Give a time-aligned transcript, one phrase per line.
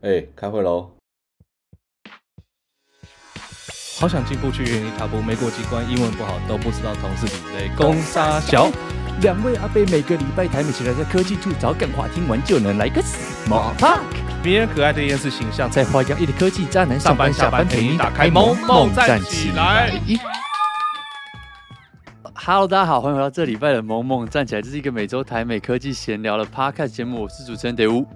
[0.00, 0.92] 哎、欸，开会喽！
[3.98, 7.68] 好想进步去原地踏步，没过机关，英文不好都不知道同事比类。
[7.76, 8.70] 攻杀小，
[9.22, 13.98] 两位阿贝每个礼拜台美起来在科技处找干话，听完就能来个 small talk。
[14.44, 20.00] 迷人可爱的厌世形象，在花样一的科技渣男上班下班陪你打开萌萌站起来。
[22.36, 24.62] Hello，大家好，欢迎回到这礼拜的萌萌站起来。
[24.62, 28.06] 这是一个每周台美科技闲聊的 podcast 节目，我是主持人德乌，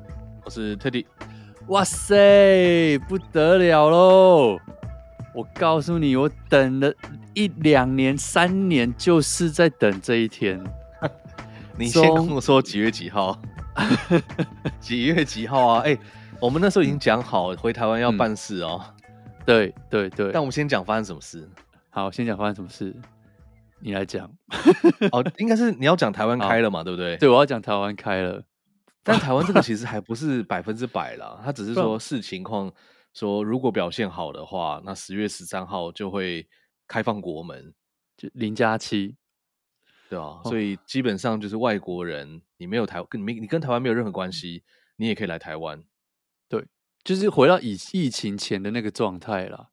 [0.44, 1.04] 我是 Teddy。
[1.68, 4.58] 哇塞，不得了喽！
[5.34, 6.92] 我告诉你，我等了
[7.34, 10.62] 一两年、三年，就是在等这一天。
[11.78, 13.40] 你先跟我说几月几号？
[14.80, 15.80] 几月几号啊？
[15.86, 15.98] 哎、欸，
[16.40, 18.78] 我们那时候已经讲好回台湾要办事哦。
[18.84, 18.94] 嗯、
[19.46, 21.48] 对对对，但我们先讲发生什么事。
[21.88, 22.94] 好，先讲发生什么事。
[23.78, 24.30] 你来讲。
[25.10, 27.16] 哦，应该是你要讲台湾开了嘛， 对不对？
[27.16, 28.42] 对，我要讲台湾开了。
[29.04, 32.72] 但台湾这个 其实还不是百分之百啦，他只是说视情况，
[33.12, 36.48] 说如果表现好的话，那十月十三号就会
[36.86, 37.74] 开放国门，
[38.16, 39.16] 就零加七，
[40.08, 44.62] 对啊，所以基本上就是外国人，你没有台跟你你跟台湾没有任何关系，
[44.96, 45.82] 你也可以来台湾。
[46.48, 46.64] 对，
[47.02, 49.70] 就是回到以疫情前的那个状态啦。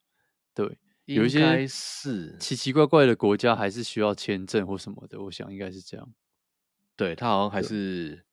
[0.55, 6.11] 对，有一些是奇奇怪怪的国家还是需要签证或什么的，我想应该是这样。
[6.95, 8.25] 对，他好像还是。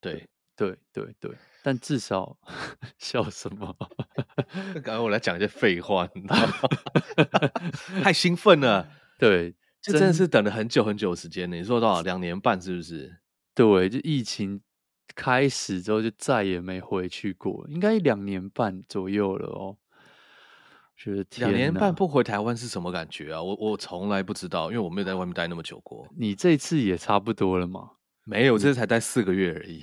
[0.00, 1.30] 对对对对，
[1.62, 2.36] 但至少
[2.98, 3.74] 笑什么？
[4.74, 6.52] 刚刚我来讲一些废话，你知道吗？
[8.02, 8.88] 太兴奋了。
[9.18, 11.56] 对，这真的是等了很久很久的时间呢。
[11.56, 12.02] 你说多少？
[12.02, 13.18] 两年半是不是？
[13.54, 14.60] 对，就疫情
[15.14, 19.76] 开始之后就再也没回去过，应该两年半左右了哦。
[20.96, 23.42] 觉得两年半不回台湾是什么感觉啊？
[23.42, 26.06] 我我从来不知道，因为我没有在外面待那么久过。
[26.16, 27.92] 你这次也差不多了吗？
[28.30, 29.82] 没有，这次才待四个月而已，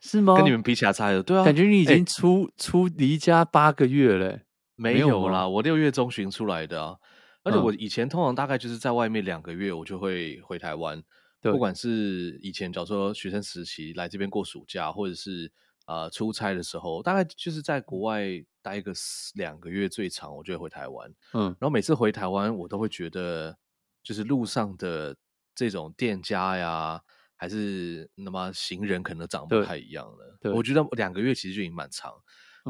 [0.00, 0.36] 是吗？
[0.36, 4.38] 跟你们比起来差的，对啊，感觉你已经出、欸、出离家八个月了。
[4.76, 6.96] 没有啦，我六月中旬出来的啊，
[7.42, 11.02] 而且我以前通常大概就是在外面两个月，我就会回台湾。
[11.40, 15.50] 不管是以前假如说学生时期来这边过暑假，或者是
[15.86, 18.24] 呃出差的时候，大概就是在国外
[18.62, 18.92] 待个
[19.34, 21.12] 两个月最长，我就会回台湾。
[21.32, 23.58] 嗯，然后每次回台湾，我都会觉得
[24.00, 25.16] 就是路上的
[25.56, 27.02] 这种店家呀。
[27.40, 30.38] 还是那么行人可能长不太一样了。
[30.54, 32.12] 我觉得两个月其实就已经蛮长。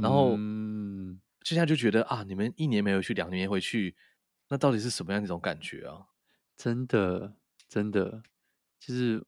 [0.01, 3.97] 然后，嗯，现在就觉得啊，你们一年没有去，两年回去，
[4.49, 6.07] 那到底是什么样一种感觉啊？
[6.57, 7.35] 真的，
[7.69, 8.23] 真的，
[8.79, 9.21] 就是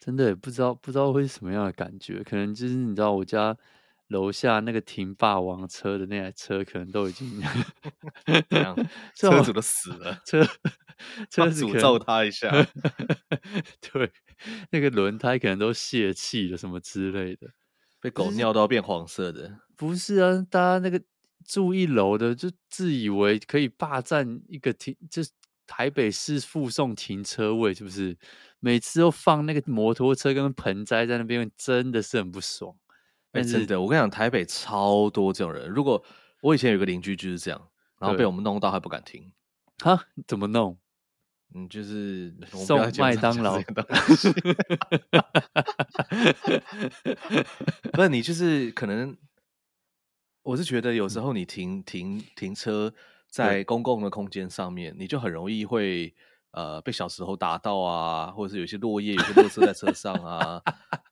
[0.00, 2.22] 真的也不知道，不知道会是什么样的感觉。
[2.22, 3.56] 可能就是你知道，我家
[4.08, 7.40] 楼下那个停霸王车的那台车，可能都已经
[8.50, 8.76] 这样，
[9.16, 10.46] 车主都死了， 车。
[11.30, 12.50] 车诅咒他一下，
[13.92, 14.12] 对，
[14.70, 17.48] 那个轮胎可能都泄气了，什么之类的，
[18.00, 19.58] 被狗尿到变黄色的。
[19.76, 21.02] 不是啊，大家那个
[21.46, 25.30] 住一楼的就自以为可以霸占一个停，就是
[25.66, 28.16] 台北市附送停车位，是不是？
[28.60, 32.74] 每次都放那个摩托车跟盆栽在那边，真的是很不爽。
[33.32, 35.68] 哎、欸，真的，我跟你讲，台北超多这种人。
[35.68, 36.02] 如果
[36.40, 37.68] 我以前有个邻居就是这样，
[37.98, 39.32] 然后被我们弄到还不敢停。
[39.78, 40.06] 哈？
[40.26, 40.78] 怎么弄？
[41.56, 43.62] 嗯，就是送麦当劳。
[47.92, 49.16] 不是你，就是可能，
[50.42, 52.92] 我是觉得有时候你停停停车
[53.30, 56.12] 在公共的空间上面，你就很容易会
[56.50, 60.60] 呃被小石头打到啊，或者是有些落叶、有些垃圾在车上啊，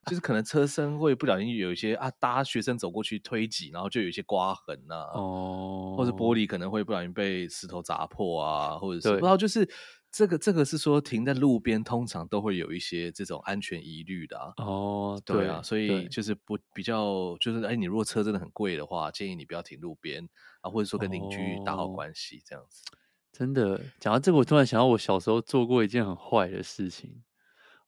[0.07, 9.65] 就是可能车身会不小心有一些啊，搭学生走过去推挤，然后就有一些刮痕呐、啊，哦，或者玻璃可能会不小心被石头砸破啊，或者是不知道就是。
[10.13, 14.53] 这个这个是说停在路边，通常都会有一些这种安全疑虑的啊。
[14.57, 20.29] 哦，对啊，所以就是不比较，就是哎，你如果车真的很贵的话，建议你不要停路边
[20.61, 22.83] 啊，或者说跟邻居打好关系这样子。
[23.31, 27.23] 真的，讲到这个，我突然想到我小时候做过一件很坏的事情。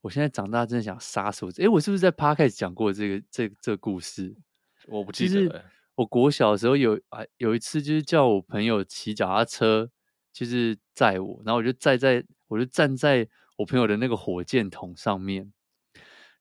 [0.01, 1.51] 我现在长大真的想杀死我。
[1.59, 4.35] 哎，我是不是在 Podcast 讲过这个这这个故事？
[4.87, 5.63] 我不记得。
[5.93, 9.91] 我国小的时候有啊，有一次就是叫我朋友骑脚踏车。
[10.35, 15.53] 就是载我，然后我就站在，我就站在我朋友的那个火箭筒上面。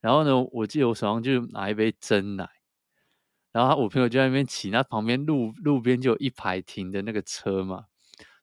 [0.00, 2.49] 然后呢，我记得我手上就拿一杯真奶，
[3.52, 7.85] 然后我朋友就在那边骑，那旁边路路边就有一排停的那个车嘛，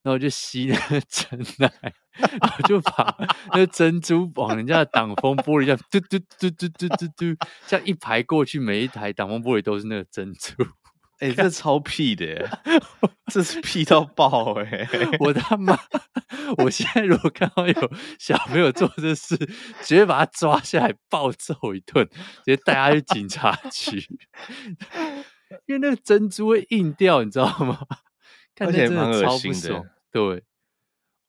[0.01, 1.69] 然后我就吸那个 真奶，
[2.17, 3.13] 然后就把
[3.51, 10.53] 那个珍珠往人家的挡风玻璃上嘟嘟嘟嘟嘟嘟嘟，这样一排过去，每一台挡风玻璃都是那个珍珠。
[11.21, 12.59] 哎、欸，这 超屁的，
[13.31, 14.87] 这是屁到爆哎！
[15.21, 15.77] 我他妈，
[16.57, 24.03] 我现在如果看到有小朋友做这事，直接把他抓下来暴揍一顿，直接带他去警察局，
[25.67, 27.79] 因为那个珍珠会硬掉，你知道吗？
[28.59, 29.83] 而且蛮恶心的。
[30.11, 30.43] 对，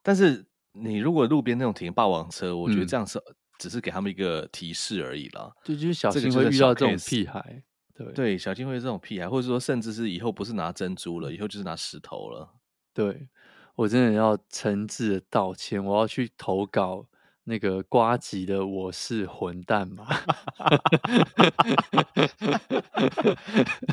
[0.03, 3.19] 但是你如果路边那种停霸王车，我觉得这样是。
[3.19, 7.62] 嗯只是给他们一个提示而已啦，就就是小心会遇到这种屁孩，
[8.05, 12.49] 对对，小金会这种屁孩，或者说甚至是以后不是拿珍珠了，以后就是拿石头了。
[12.93, 13.29] 对，
[13.75, 17.07] 我真的要诚挚的道歉，我要去投稿
[17.45, 20.07] 那个瓜吉的我是混蛋嘛。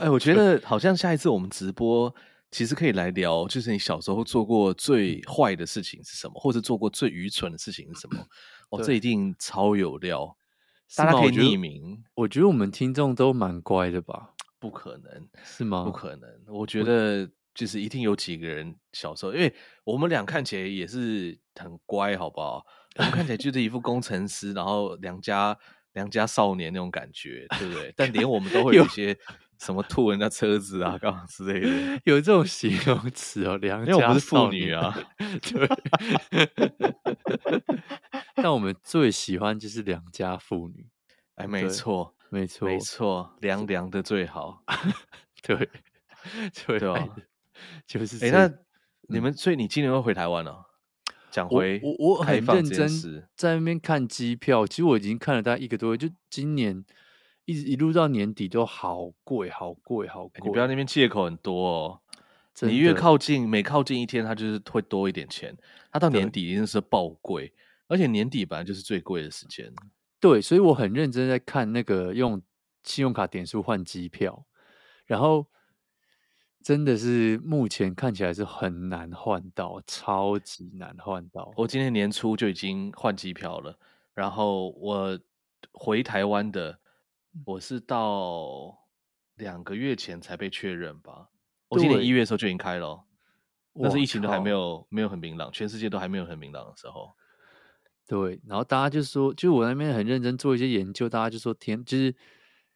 [0.01, 2.13] 哎，我觉得好像下一次我们直播。
[2.51, 8.25] 其实可以来聊，就是你小时候做过最坏的事情是什么，或者做过最愚蠢的事情是什么？
[8.71, 10.35] 哦，这一定超有料，
[10.95, 12.03] 大家可以匿名。
[12.15, 14.33] 我觉得我们听众都蛮乖的吧？
[14.59, 15.83] 不可能是吗？
[15.83, 16.29] 不可能。
[16.47, 19.53] 我觉得就是一定有几个人小时候，因为
[19.83, 22.65] 我们俩看起来也是很乖，好不好？
[22.97, 25.57] 我们看起来就是一副工程师，然后良家
[25.93, 27.93] 良家少年那种感觉，对不对？
[27.95, 29.17] 但连我们都会有一些。
[29.59, 31.67] 什么吐人家车子啊，干嘛之类的，
[32.05, 33.57] 有这种形容词哦。
[33.57, 34.97] 良家，因为我们是妇女啊，
[35.43, 35.67] 对。
[38.35, 40.87] 但我们最喜欢就是良家妇女，
[41.35, 44.63] 哎，没错，没错，没错，凉凉的最好，
[45.43, 45.69] 对，
[46.67, 47.15] 对吧？
[47.85, 48.53] 就是哎，那
[49.09, 50.65] 你们，所以你今年会回台湾了？
[51.31, 52.87] 讲回我，我很认真
[53.35, 56.85] 在那边看机票，其实我已经看了大概一个多月，就今年。
[57.45, 60.39] 一直一路到年底都好贵，好贵，好贵！
[60.43, 61.99] 你不要那边借口很多哦。
[62.61, 65.55] 你越靠近，每靠近一天，它就是会多一点钱。
[65.91, 67.53] 它到年底一定是爆贵，
[67.87, 69.71] 而且年底本来就是最贵的时间。
[70.19, 72.41] 对，所以我很认真在看那个用
[72.83, 74.45] 信用卡点数换机票，
[75.05, 75.47] 然后
[76.63, 81.53] 真的是目前看起来是很难换到，超级难换到。
[81.55, 83.77] 我今年年初就已经换机票了，
[84.13, 85.19] 然后我
[85.71, 86.79] 回台湾的。
[87.45, 88.75] 我是到
[89.35, 91.29] 两个月前才被确认吧。
[91.69, 93.05] 我今年一月的时候就已经开了，
[93.73, 97.15] 那是疫情都还没有没有很明朗，全世界都还没有很明朗的时候。
[98.07, 102.15] 对，然后大家就说，就我那边很认真做一些研究，大家就说天，就是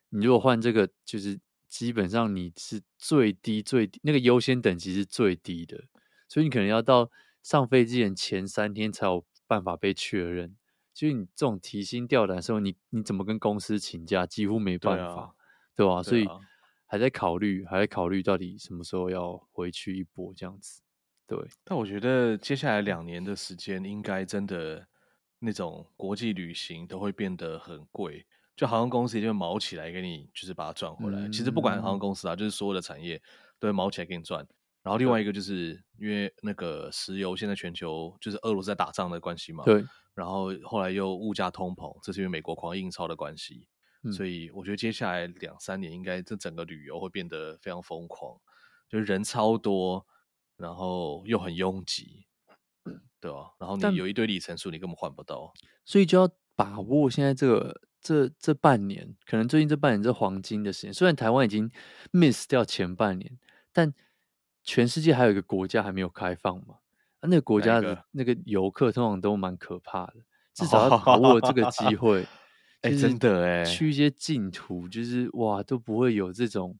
[0.10, 5.86] 你如果换这个，就是基本上你是最低最低那个优先等级是最低的，
[6.30, 7.10] 所以你可能要到
[7.42, 10.56] 上飞机前前三天才有办法被确认。
[10.94, 14.28] 就你这种提心吊胆的时候，你你怎么跟公司请假？
[14.28, 15.34] 几乎没办法，
[15.76, 16.04] 对吧？
[16.04, 16.28] 所以
[16.94, 20.80] 还在考虑，还在考虑到底什么时候要回去一波这样子。
[21.26, 24.86] 对，但我觉得接下来两年的时间，应该真的
[25.40, 28.24] 那种国际旅行都会变得很贵，
[28.56, 31.22] 就航空公司一定会卯起来给你，就是把它赚回来。
[31.22, 33.20] 嗯、其实不管航空公司啊，就是所有的产业
[33.58, 34.48] 都会卯起来给你赚。
[34.84, 39.84] 然后另外一个就是因为那个石油现在全球就是俄罗斯在打仗的关系嘛，对。
[40.14, 43.68] 然后后来又物价通膨，这是因为美国狂印钞的关系，
[44.04, 48.38] 嗯、所以我觉得接下来两三年应该这整个旅游会变得非常疯狂，
[48.90, 50.06] 就是人超多，
[50.58, 52.26] 然后又很拥挤，
[53.20, 53.54] 对吧？
[53.60, 55.54] 然后你有一堆里程数，你根本换不到，
[55.86, 60.94] 所以就要把握现在这个这这半年，可能最近这半年这黄金的时间。
[60.94, 61.72] 虽然台湾已经
[62.12, 63.40] miss 掉前半年，
[63.72, 63.94] 但
[64.64, 66.76] 全世界还有一个国家还没有开放嘛。
[67.22, 70.16] 那个国家的那个游客通常都蛮可怕的，
[70.54, 72.28] 至少要把握这个机 会。
[72.84, 76.78] 哎，真的哎，去一些净土，就是哇，都不会有这种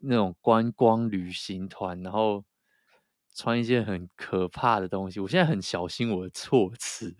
[0.00, 2.44] 那种观光旅行团，然后
[3.34, 5.20] 穿一些很可怕的东西。
[5.20, 7.14] 我现在很小心我的措辞。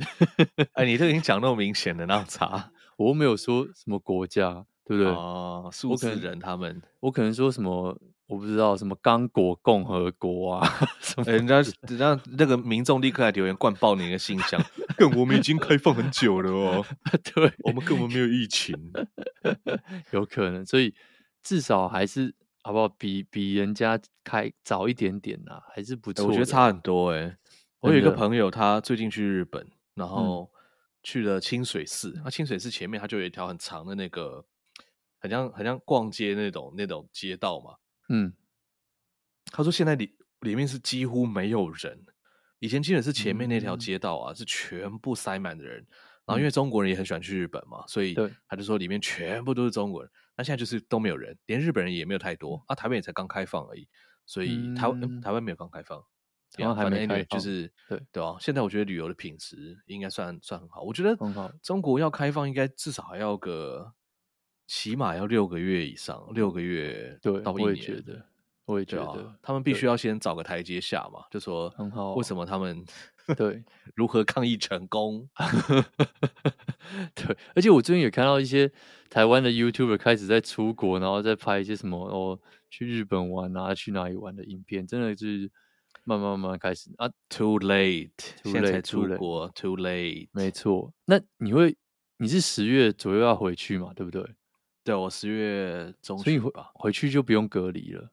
[0.75, 5.13] 哎，你都已经讲那么明显了，那啥， 我又没有说什么国家，对不对？
[5.13, 7.99] 哦，数字人他们，我可能说什么。
[8.27, 10.67] 我不知道什么刚果共和国啊，
[11.27, 14.59] 欸、人家人家那个民众立刻来留言灌爆你的信箱，
[15.15, 16.85] 我们已经开放很久了哦，
[17.35, 18.75] 对，我们根本没有疫情，
[20.13, 20.95] 有可能，所以
[21.43, 22.89] 至少还是好不好？
[22.89, 26.29] 比比人家开早一点点呐、啊，还是不错、欸。
[26.29, 27.37] 我觉得差很多哎、欸。
[27.81, 30.51] 我有一个朋友，他最近去日本，然后
[31.03, 32.15] 去了清水寺。
[32.25, 34.43] 那、嗯、清水寺前面，他就有一条很长的那个，
[35.25, 37.77] 很像很像逛街那种那种街道嘛。
[38.11, 38.31] 嗯，
[39.47, 42.05] 他说现在里里面是几乎没有人，
[42.59, 45.77] 以前基本是前面那条街道啊，是全部塞满的人。
[46.27, 48.15] 然后因为中国人也很喜欢去日本嘛，所以
[48.47, 50.11] 他就说里面全部都是中国人。
[50.37, 52.63] 那现在就是都没有人，连日本人也没有太多。
[52.67, 53.89] 啊，台湾也才刚开放而已，
[54.27, 56.05] 所以台湾台湾没有刚开放，
[56.59, 58.37] 然后还没开放，就是对对啊。
[58.39, 60.83] 现在我觉得旅游的品质应该算算很好。
[60.83, 61.17] 我觉得
[61.63, 63.95] 中国要开放，应该至少还要个。
[64.67, 67.65] 起码要六个月以上，六个月到一年。
[67.65, 68.27] 对，我也觉得，
[68.67, 72.85] 我也觉得，啊、他们必须要先找个台阶下嘛，就说很好，为什么他们
[73.37, 73.63] 对
[73.95, 75.29] 如何抗议成功？
[77.15, 78.71] 对，而且我最近也看到一些
[79.11, 82.39] 台湾的 YouTuber 开始在出国，然后再拍一些什么哦，
[82.71, 85.51] 去日本玩啊，去哪里玩的影片，真的就是
[86.05, 88.11] 慢慢慢慢开始啊，Too late，,
[88.43, 90.93] too late 现在才出国 too late，没错。
[91.07, 91.77] 那你会
[92.19, 93.93] 你是十月左右要回去嘛？
[93.95, 94.23] 对不对？
[94.85, 98.11] 对，我十月中旬吧，回去就不用隔离了。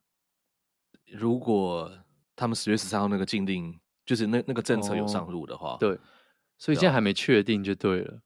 [1.05, 1.91] 如果
[2.33, 5.99] 他们十月十三号那个禁令，就是那那个政策有上路的话，哦、对，
[6.57, 8.21] 所以现在还没确定就对了。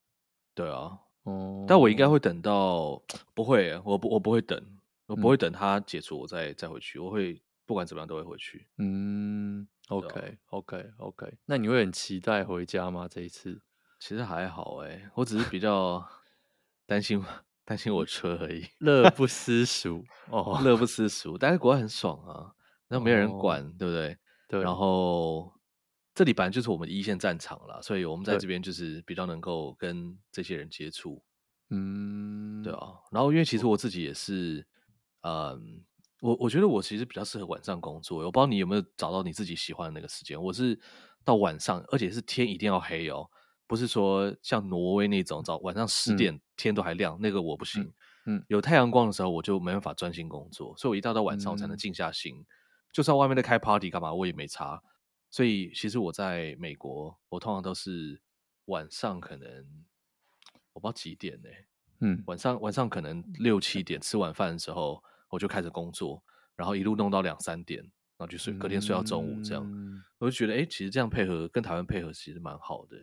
[0.53, 3.01] 对啊，哦，但我应该会等到，
[3.33, 4.63] 不会，我不我不会等，
[5.07, 8.67] 我不会等他解除我再、嗯、再回去，我会不管怎么样都会回去。
[8.77, 13.07] 嗯，OK OK OK，那你会很期待回家吗？
[13.09, 13.59] 这一次
[13.99, 16.07] 其实还好哎，我只是比较
[16.85, 17.23] 担心。
[17.65, 21.37] 担心我车而已， 乐不思蜀哦，乐不 思蜀。
[21.37, 22.53] 但是国外很爽啊，
[22.87, 24.17] 然后没有人管，哦、对不对？
[24.47, 24.61] 对。
[24.61, 25.51] 然后
[26.13, 31.21] 这里本来就是我们的一线战场了，所以我们在这边就是比较能够跟这些人接触。
[31.71, 32.93] 嗯，对啊。
[33.11, 34.65] 然后因为其实我自己也是，
[35.21, 35.83] 嗯，
[36.21, 38.19] 我我觉得我其实比较适合晚上工作。
[38.19, 40.39] 我不知道你有没有找到你自己喜欢的那个时间。
[40.39, 40.79] 我是
[41.23, 43.27] 到晚上，而且是天一定要黑哦。
[43.67, 47.93] 不是说像挪威那种早晚上十点天都还亮，嗯、那个我不行。
[48.27, 52.35] 嗯，有太阳光的时候我就没办法专心工作，所以我一到到晚上我才能静下心。
[52.37, 52.45] 嗯、
[52.91, 54.81] 就算外面在开 party 干嘛，我也没差。
[55.29, 58.21] 所以其实我在美国，我通常都是
[58.65, 59.47] 晚上可能
[60.73, 61.67] 我不知道几点呢、欸。
[61.99, 66.23] 嗯，晚上晚上可能六七点吃晚饭的时候我就开始工作，
[66.55, 69.63] 然后一路弄到两三点，然后就睡，隔天睡到中午这样。
[69.65, 72.97] 嗯、我就觉得哎、欸，其实这样配合跟台湾配合其实蛮好的。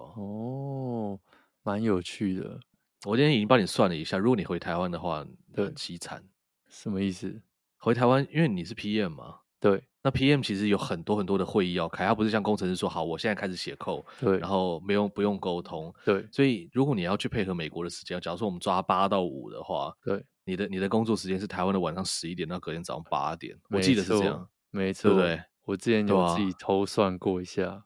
[0.00, 1.18] 哦，
[1.62, 2.58] 蛮有趣的。
[3.04, 6.22] 我今天已经帮你算了一下，如果你回台湾的话，很凄惨。
[6.68, 7.42] 什么意思？
[7.78, 9.40] 回台湾，因为你是 PM 嘛。
[9.60, 9.82] 对。
[10.04, 15.94] 那 PM 其实有很多很多的会议要开，他不是像工程师说好，我现在开始写 code，对，然后没用不用沟通。
[16.04, 16.26] 对。
[16.32, 25.42] 所以如果你要去配合美国的时间，假如说我们抓八到五的话，对，你的你的工作时间是台湾的晚上十一点到隔天早上八点，我记得是这样，没错，对不对？
[25.64, 27.84] 我之前有自己偷算过一下。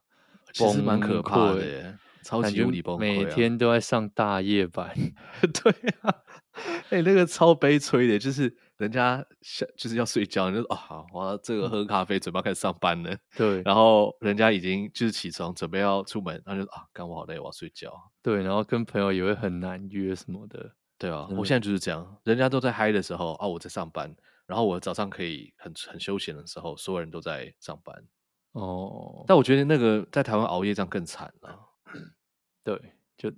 [0.52, 4.94] 其实蛮可怕的耶，超级无敌崩溃，每天都在上大夜班。
[5.40, 6.14] 对啊，
[6.90, 13.16] 哎、欸，那个超悲催的，就是人家想就是要睡觉，你就说啊，我要这个喝咖啡，准备要开始上班了。
[13.36, 17.92] 对， 然后人家已经就是起床准备要出门，然后就啊，干我好累，我要睡觉。
[18.22, 20.72] 对，然后跟朋友也会很难约什么的。
[20.98, 27.94] 对啊，我现在就是这样，人家都在嗨的时候啊，我在上班，然后我早上可以很很休闲的时候，所有人都在上班。
[28.56, 31.60] 哦，但我觉得那个在台湾熬夜这样更惨了。
[32.64, 33.30] 对，就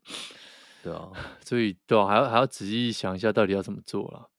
[0.81, 1.11] 对啊，
[1.45, 4.31] 所以对啊，还要还要仔细想一下到底要怎么做了。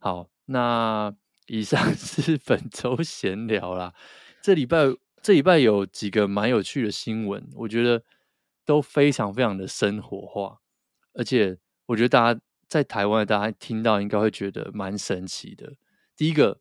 [0.00, 1.14] 好，那
[1.46, 3.94] 以上 是本周闲聊啦。
[4.42, 4.78] 这礼拜
[5.22, 8.02] 这礼拜有几个蛮有趣的新闻，我觉得
[8.64, 10.58] 都非常非常的生活化，
[11.12, 11.56] 而且
[11.86, 15.74] 我觉得大家在台湾，大家听到应该会觉得蛮神奇的。
[16.16, 16.60] 第一个，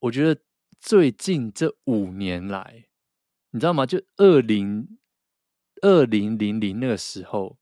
[0.00, 0.40] 我觉得。
[0.80, 2.86] 最近这五年来，
[3.50, 3.84] 你知道吗？
[3.84, 4.98] 就二零
[5.82, 7.58] 二零零零那个时候，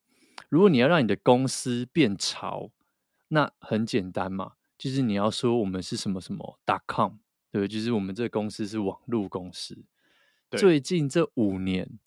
[0.49, 2.71] 如果你要让你的公司变潮，
[3.29, 7.15] 那很简单嘛，就是你要说我们是什么什么 .com，
[7.51, 9.85] 对，就是我们这个公司是网络公司。
[10.51, 11.99] 最近这五年，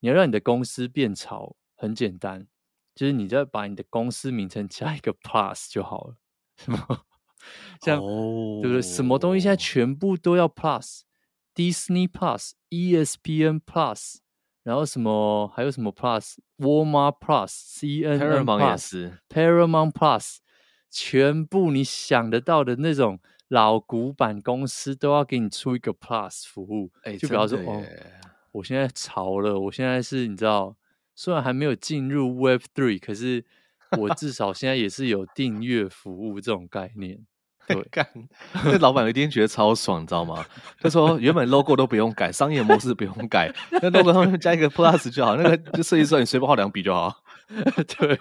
[0.00, 2.48] 你要让你的公司变潮，很简单，
[2.94, 6.16] 就是你再把你的公司名称加一个 plus 就好了，
[6.56, 7.04] 是吗？
[7.80, 8.62] 像、oh.
[8.62, 8.82] 对不对？
[8.82, 14.16] 什么东西现在全部都要 Plus，Disney Plus、ESPN Plus，
[14.62, 20.36] 然后什么还有什么 Plus，Walmart Plus、CNN Plus，Paramount Plus，
[20.90, 26.90] 全部你想得到的那种老古板公司都要给你出一个 Plus 服务。
[27.02, 27.84] 哎，就比方说哦，
[28.52, 30.76] 我现在潮了，我现在是你知道，
[31.14, 33.44] 虽然还没有进入 Web Three，可是
[33.98, 37.24] 我至少现在也是有订阅服务这种概念。
[37.66, 38.06] 对， 干，
[38.64, 40.44] 那老板一定觉得超爽，你知道吗？
[40.80, 47.22] 他说原本 logo 都不用改，商业模式不用改，那 logo 上面加一个 plus 就好，那个就设计师你随便画两笔就好。
[47.98, 48.18] 对，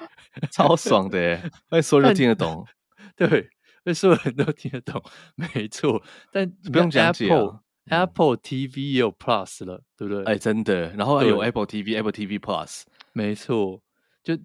[0.52, 2.66] 超爽的耶，那所有人都听得懂。
[3.18, 3.50] 对，
[3.84, 5.02] 那所有人都听得懂，
[5.36, 6.02] 没错。
[6.32, 7.60] 但不用讲解啊
[7.90, 10.24] ，Apple TV 也有 plus 了，对不对？
[10.26, 10.92] 哎，真的。
[10.94, 12.84] 然后有 Apple TV，Apple TV Plus，
[13.14, 13.82] 没错。
[14.24, 14.38] 就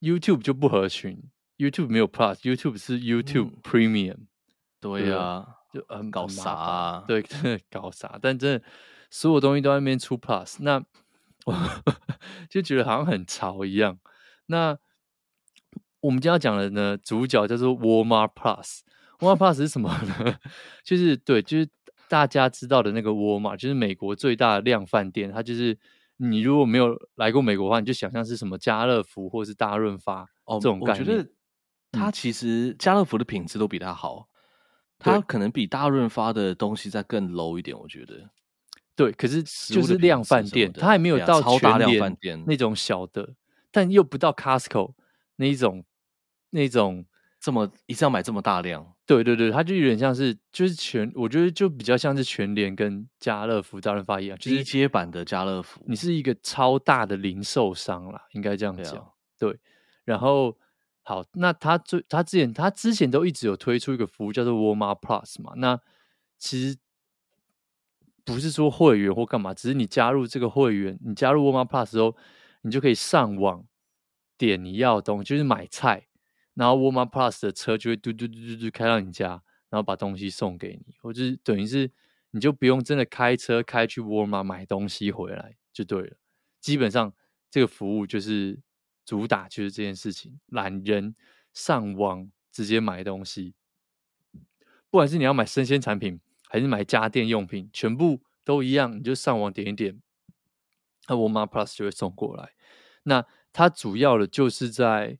[0.00, 1.20] YouTube 就不合群。
[1.60, 4.26] YouTube 没有 Plus，YouTube 是 YouTube Premium，嗯。
[4.80, 7.04] 对呀，啊，就很搞啥，啊？
[7.06, 8.18] 对，真 的搞啥？
[8.22, 8.64] 但真的
[9.10, 10.82] 所有东西都在那边出 Plus，那
[11.44, 11.54] 我
[12.48, 13.98] 就觉得好像很潮一样。
[14.46, 14.78] 那
[16.00, 18.80] 我们今天要讲的呢，主角叫做 Walmart Plus。
[19.18, 20.38] Walmart Plus 是什么呢？
[20.82, 21.68] 就是对，就是
[22.08, 25.30] 大家知道的那个 Walmart，就是美国最大的量贩店。
[25.30, 25.78] 它就是
[26.16, 31.00] 你如果没有来过美国的话，你就想象是什么家乐福或是大润发哦这种概念。
[31.00, 31.30] 我觉得
[31.92, 34.28] 它其实家乐福的品质都比它好，
[34.98, 37.78] 它可能比大润发的东西再更 low 一点。
[37.78, 38.30] 我觉得
[38.94, 43.34] 对，可是就是量贩店，它还没有到超大量贩店那种小的，
[43.70, 44.94] 但又不到 Costco
[45.36, 45.84] 那一种
[46.50, 47.06] 那种。
[47.42, 48.86] 这么一次要买这么大量？
[49.06, 55.82] 对对对，它就有点像是就是全，我觉得就比较像是全联跟家乐福、大润发一样，就是低阶版的家乐福。
[55.86, 59.10] 你是一个超大的零售商啦，应该这样讲。
[59.38, 59.58] 对，
[60.04, 60.54] 然后
[61.02, 65.80] 好，那他最他之前他之前都一直有推出一个服务叫做 Walmart Plus 嘛，那
[66.38, 66.78] 其实
[68.24, 72.16] 不是说会员或干嘛，只是你加入这个会员，你加入 Walmart Plus 之后，
[72.62, 73.66] 你就可以上网
[74.38, 76.06] 点你要的东西，就是买菜。
[76.54, 81.90] 然后 Walmart Plus 的车就会嘟嘟嘟嘟嘟开到你家，然后把东西送给你，或者是等于是
[82.32, 86.16] 你就不用真的开车开去 Walmart 买东西回来就对了。
[86.60, 87.14] 基本上
[87.50, 88.58] 这个服务就是
[89.04, 91.14] 主打就是这件事情，懒人
[91.52, 93.54] 上网直接买东西，
[94.90, 100.00] 不管是你要买生鲜产品还是买家电用品，全部都一样，你就上网点一点，
[101.08, 102.52] 那沃尔玛 Plus 就会送过来。
[103.02, 105.18] 那它主要的就是在。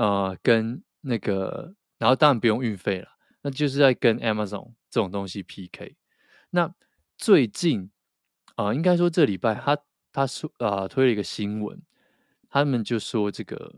[0.00, 3.08] 呃，跟那个，然后当然不用运费了，
[3.42, 5.96] 那就是在跟 Amazon 这种东西 PK。
[6.50, 6.72] 那
[7.16, 7.90] 最近
[8.54, 9.76] 啊、应该说这礼拜他
[10.12, 11.82] 他说啊、推了一个新闻，
[12.50, 13.74] 他们就说这个，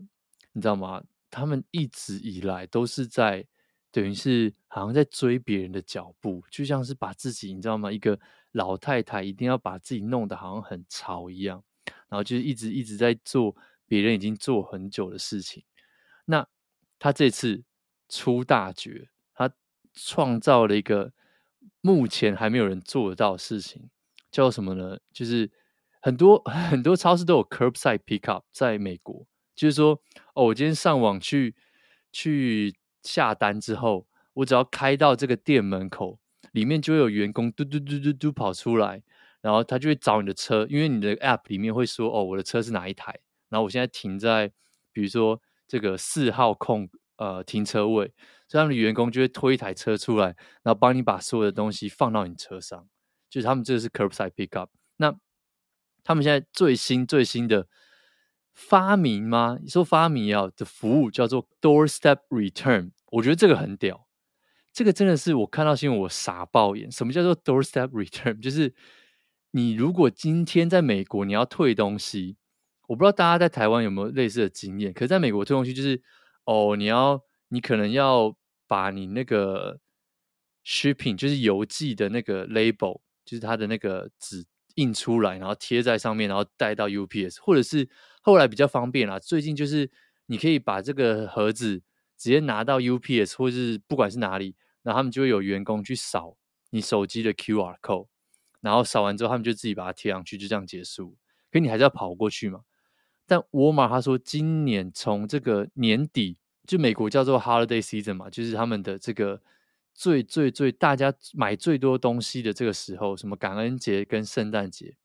[0.53, 1.03] 你知道吗？
[1.29, 3.45] 他们一直以来都是在
[3.91, 7.91] 等于是好像在追别人的脚步，就像是把自己你知道吗？
[7.91, 8.19] 一个
[8.51, 11.63] 老太太一定要把自己弄得好像很潮一样，
[12.09, 13.55] 然后就是一直一直在做
[13.87, 15.63] 别人已经做很久的事情。
[16.25, 16.47] 那
[16.99, 17.63] 他这次
[18.09, 19.49] 出大绝，他
[19.93, 21.11] 创造了一个
[21.81, 23.89] 目前还没有人做得到的事情，
[24.31, 24.99] 叫什么呢？
[25.13, 25.49] 就是
[26.01, 30.01] 很多 很多超市都有 curbside pickup，在美国，就是说，
[30.33, 31.55] 哦，我今天上网去
[32.11, 36.19] 去下单之后，我只要开到这个店门口，
[36.51, 39.01] 里面就会有员工嘟嘟嘟嘟嘟跑出来，
[39.41, 44.51] 然后他就会找你的车，因为你的 app 里面会说，哦，我的车是哪一台，然后我现在停在，
[44.91, 45.41] 比如说。
[45.67, 48.13] 这个四号空呃停车位，
[48.49, 52.85] 所以他们的员工就会推一台车出来，然后帮你把所有的东西放到你车上。
[53.29, 54.67] 就是他们这个是 curbside pickup。
[54.97, 55.15] 那
[56.03, 57.67] 他们现在最新最新的
[58.53, 59.57] 发明吗？
[59.61, 64.07] 你说发明啊的服务叫做 doorstep return，我觉得这个很屌。
[64.73, 66.91] 这个真的是我看到新闻我傻爆眼。
[66.91, 68.41] 什么叫做 doorstep return？
[68.41, 68.73] 就是
[69.51, 72.37] 你如果今天在美国你要退东西。
[72.87, 76.01] 我不知道大家在台湾有没有类似的经验，可是在美国退东西就是，
[76.43, 78.35] 哦，你要你可能要
[78.67, 79.79] 把你那个
[80.65, 84.43] shipping 就是邮寄的那个 label，就是它的那个纸
[84.75, 87.87] 印出来，然后贴在上面，然后带到 UPS，或者是
[88.21, 89.89] 后来比较方便啦，最近就是
[90.27, 91.81] 你可以把这个盒子
[92.17, 96.37] 直接拿到 UPS，或者是不管是哪里，然后他们就会有员工去扫
[96.69, 98.07] 你手机的 QR code，
[98.61, 101.15] 然后扫完之后他们就自己把它贴上去，就这样结束。
[101.51, 102.61] 可你还是要跑过去嘛？
[103.27, 109.41] 但沃尔玛他说，今年从这个年底，就美国叫做 Holiday Season 嘛，就是他们的这个
[109.93, 114.95] 最最最大家买最多东西的这个时候，什么感恩节跟圣诞节，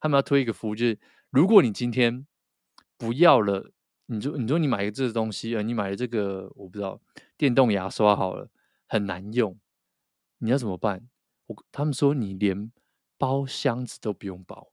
[0.00, 0.98] 他们要推一个服务，就是
[1.30, 2.26] 如果你今天
[2.96, 3.72] 不要了，
[4.06, 7.00] 你说你说你买个这个东西，呃，你买了这个我不知道
[7.36, 8.50] 电动牙刷好了，
[8.86, 9.58] 很难用，
[10.38, 11.08] 你要怎么办？
[11.46, 12.70] 我他们说你连
[13.16, 14.72] 包箱子都不用包。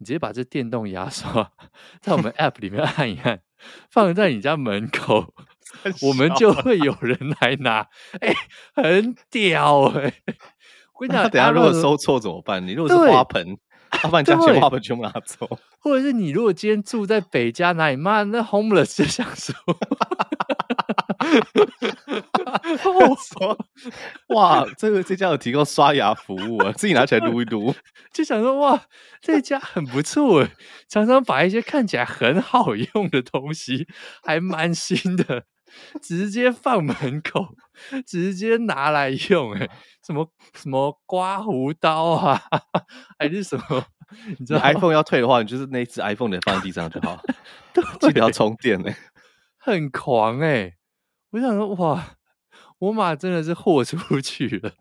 [0.00, 1.52] 你直接把这电动牙刷
[2.00, 3.42] 在我们 App 里面按一按，
[3.90, 5.34] 放在你家门口，
[6.02, 7.86] 我们就会有人来拿。
[8.20, 8.36] 哎、欸，
[8.74, 10.14] 很屌哎、欸！
[10.94, 12.66] 我跟你讲，等下如果收错怎么办？
[12.66, 13.56] 你如果是花盆，
[13.90, 19.54] 他把你家全花盆全部拿走，或者是你如果今天住在北加哪里，妈那 homeless 就想说。
[21.28, 23.58] 我说
[24.28, 27.74] 哇，这个这家有提供刷牙服务啊，自己拿起来撸一撸，
[28.12, 28.80] 就想说哇，
[29.20, 30.50] 这家很不错诶，
[30.88, 33.86] 常常把一些看起来很好用的东西，
[34.22, 35.44] 还蛮新的，
[36.02, 37.54] 直接放门口，
[38.06, 39.68] 直接拿来用诶，
[40.04, 42.40] 什么什么刮胡刀啊，
[43.18, 43.84] 还是什么？
[44.38, 47.20] 你知道 iPhone 要退的话，你就是那一只 iPhone 的放在地上就好，
[48.00, 48.96] 记得要充电诶，
[49.58, 50.74] 很狂诶。
[51.30, 52.16] 我想说，哇，
[52.78, 54.72] 我妈真的是豁出去了，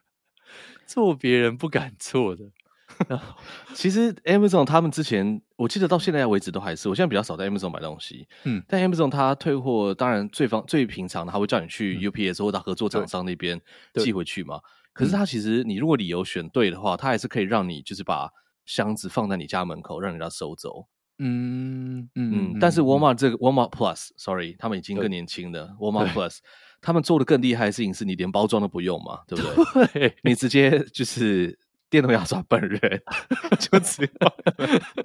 [0.87, 2.51] 做别人不敢做的。
[3.73, 8.27] 其实 Amazon 他们之前，我记得到现在为止都还是，我现在比较少在 Amazon 买东西。
[8.43, 13.59] 嗯，但 Amazon 它退货，当然最方最平常的，他会叫你去 UPS 或者合作厂商那边
[13.95, 14.59] 寄回去嘛。
[14.93, 18.29] 可是它其实你如果理由选对的话，它还是可以让你就是把
[18.65, 20.87] 箱子放在你家门口，让人家收走。
[21.19, 22.57] 嗯嗯嗯。
[22.59, 26.37] 但是 Walmart 这个 Walmart Plus，sorry，他们已经更年轻的 Walmart Plus，
[26.81, 29.87] 他们做的更厉害的事情是你连包装都不用嘛，对不对？
[29.93, 31.59] 对，你直接就是。
[31.89, 32.79] 电动牙刷本人
[33.59, 34.33] 就只要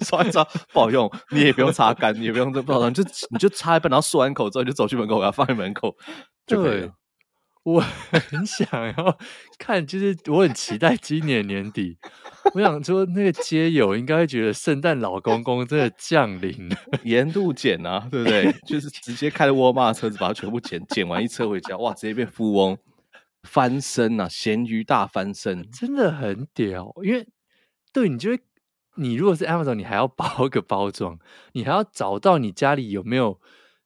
[0.01, 0.43] 刷一刷
[0.73, 5.95] 不好用，你也不用擦干，你也不用这不好用，就你就擦一半，然后漱完口之后你就走去门口，给它放在门口
[6.45, 6.93] 就可以了。
[7.63, 8.67] 我很想
[8.97, 9.17] 要
[9.57, 11.97] 看，就是我很期待今年年底，
[12.53, 18.51] 我想说那个街友应该会觉得圣诞老公公真的降临了，盐度减啊，对不对？
[18.67, 22.77] 就是直接开着沃尔玛的车子把它全部捡捡完一车回家，哇，直接变富翁。
[23.43, 26.93] 翻身啊，咸鱼大翻身，真的很屌。
[27.03, 27.27] 因为
[27.91, 28.39] 对你就会，
[28.95, 31.19] 你如果是 Amazon，你还要 包个包装，
[31.53, 33.39] 你还要找到你家里有没有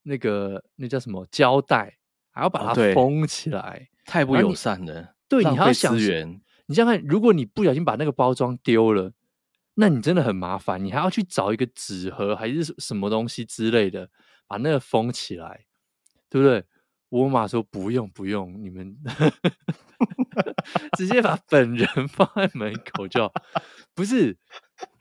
[0.04, 1.98] 那个那叫什么胶带，
[2.32, 5.16] 还要把它封起来，哦、太不友善了。
[5.28, 6.42] 对，你还要想资源。
[6.68, 9.14] 你想想看，如果你不小心把那个包装丢了，
[9.76, 14.10] 那你真的很麻烦，你还要去找一个纸盒还是什么东西之类的，
[14.48, 15.66] 把那个封起来，
[16.30, 16.64] 对不对？
[17.10, 18.96] 沃尔玛说不用不用，你们
[20.98, 23.34] 直接把本人放在门口就好。
[23.96, 24.38] 不是，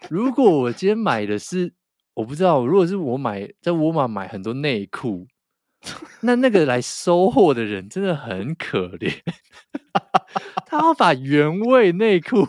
[0.09, 1.75] 如果我今天买的是，
[2.15, 5.27] 我不知道，如果是我买在沃尔玛买很多内裤，
[6.21, 9.21] 那那个来收货的人真的很可怜，
[10.67, 12.47] 他要把原味内裤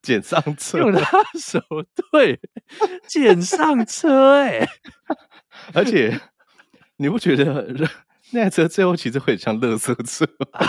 [0.00, 1.60] 捡上车，用他手
[2.10, 2.40] 对
[3.06, 4.66] 捡上车，哎，
[5.74, 6.18] 而且
[6.96, 7.68] 你不觉得？
[8.32, 10.26] 那台车最后其实会像垃圾车，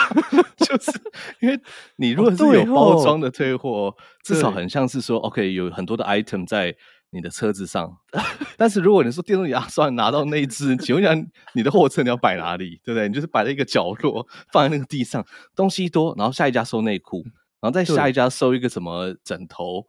[0.58, 0.92] 就是
[1.40, 1.60] 因为
[1.96, 6.76] 你如果是有包装的退货，哦、至少很像是说，OK，有很多的 item 在
[7.12, 7.90] 你的车子上。
[8.58, 11.14] 但是如果你说电动牙刷拿到那一只，请问一下，
[11.54, 12.82] 你的货车你要摆哪里？
[12.84, 13.08] 对不对？
[13.08, 17.24] 你就是摆在一个角落，放在那个地上，东西多，然后下一家收内裤，
[17.62, 19.86] 然后再下一家收一个什么枕头，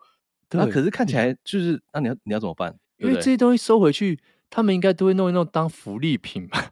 [0.52, 2.74] 那可是看起来就是，那你要你要怎么办？
[2.98, 6.70] 因为这些东西收回去，他们应该都会弄一弄当福利品吧。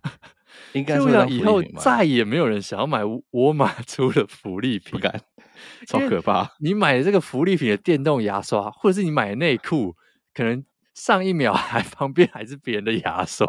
[0.72, 5.20] 应该是以后再也没有人想要买沃尔玛出的福利品，不敢，
[5.86, 6.48] 超可怕！
[6.60, 9.94] 你买的这个福利品的电动牙刷，或者是你买的内裤，
[10.32, 13.46] 可能上一秒还 旁边还是别人的牙刷，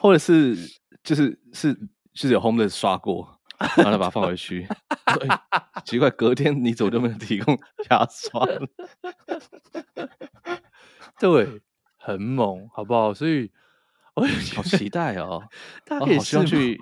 [0.00, 0.56] 或者是
[1.02, 1.74] 就是是
[2.14, 4.66] 就是有 homeless 刷过，然后再把它放回去。
[5.06, 5.40] 欸、
[5.84, 7.58] 奇怪，隔天你怎么就没有提供
[7.90, 8.46] 牙刷？
[11.18, 11.60] 对，
[11.96, 13.12] 很猛，好不好？
[13.12, 13.50] 所以。
[14.54, 15.42] 好期待哦！
[15.84, 16.80] 大家可以上去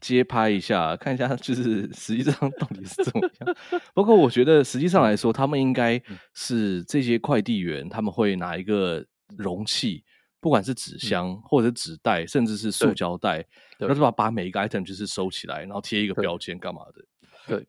[0.00, 3.56] 街拍一下，看一下，就是 实际上到底是怎么样。
[3.94, 6.00] 不过我觉得实际上来说，他们应该
[6.34, 9.04] 是这些快递员，他们会拿一个
[9.38, 10.04] 容器，
[10.40, 13.44] 不管是纸箱或者纸袋，甚至是塑胶袋，
[13.78, 17.04] 然后把把每一个 item 就是收起来，然后贴一个标签干嘛的。
[17.46, 17.66] 对，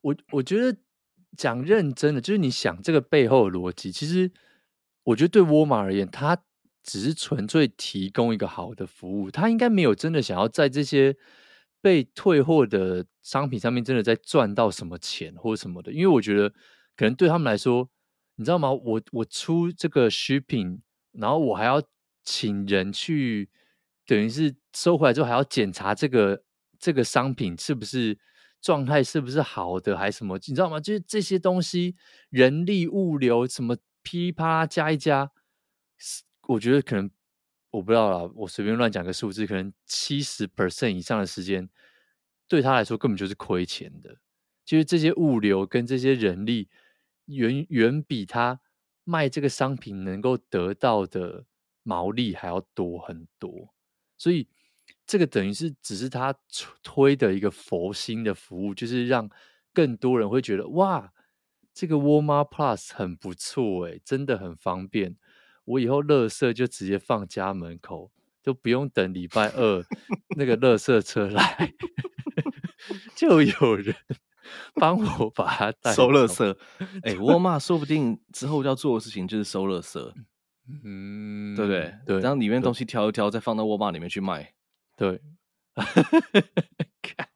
[0.00, 0.76] 我我觉得
[1.36, 4.30] 讲认真的，就是你想这个背后的逻辑，其实
[5.04, 6.36] 我觉得对沃尔玛而言，它。
[6.88, 11.14] 只是纯粹提供一个好的服务，他应该没有真的想要在这些
[11.82, 15.92] 被退货的商品上面真的在赚到什么钱或什么的。
[15.92, 16.48] 因为我觉得
[16.96, 17.90] 可能对他们来说，
[18.36, 18.72] 你知道吗？
[18.72, 20.80] 我我出这个 shipping，
[21.12, 21.82] 然后我还要
[22.24, 23.50] 请人去，
[24.06, 26.42] 等于是收回来之后还要检查这个
[26.78, 28.18] 这个商品是不是
[28.62, 30.38] 状态是不是好的，还是什么？
[30.46, 30.80] 你知道吗？
[30.80, 31.96] 就是这些东西，
[32.30, 35.30] 人力物流什么噼啪啦加一加。
[36.48, 37.10] 我觉得可能
[37.70, 41.68] 我不知道啦，我随便乱讲个数字，可能七十 percent 以上的时间
[42.48, 44.16] 对他来说根本就是亏钱的。
[44.64, 46.70] 其实这些物流跟这些人力
[47.26, 48.60] 远远比他
[49.04, 51.44] 卖这个商品能够得到的
[51.82, 53.74] 毛利还要多很多。
[54.16, 54.48] 所以
[55.06, 56.34] 这个等于是只是他
[56.82, 59.28] 推的一个佛心的服务，就是让
[59.74, 61.12] 更多人会觉得哇，
[61.74, 65.16] 这个 Walmart Plus 很不错诶，真的很方便。
[65.68, 68.10] 我以后垃圾就直接放家门口，
[68.42, 69.84] 就不用等礼拜二
[70.36, 71.74] 那个垃圾车来，
[73.14, 73.94] 就有人
[74.74, 76.56] 帮我把它带收垃圾。
[77.02, 80.12] 哎、欸，沃尔玛说不定之后要做的事情就是收垃圾，
[80.84, 81.94] 嗯，对不对？
[82.06, 84.54] 对，然后里面东西挑一挑，再放到沃尔玛里面去卖。
[84.96, 85.20] 对，
[87.02, 87.28] 看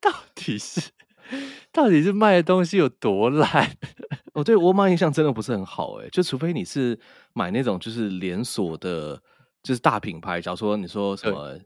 [0.00, 0.90] 到底是
[1.72, 3.70] 到底是卖的东西有多烂？
[4.34, 6.98] 我对沃尔玛印象真的不是很好哎，就除非你是
[7.32, 9.20] 买那种就是连锁的，
[9.62, 11.58] 就是大品牌，假如说你说什么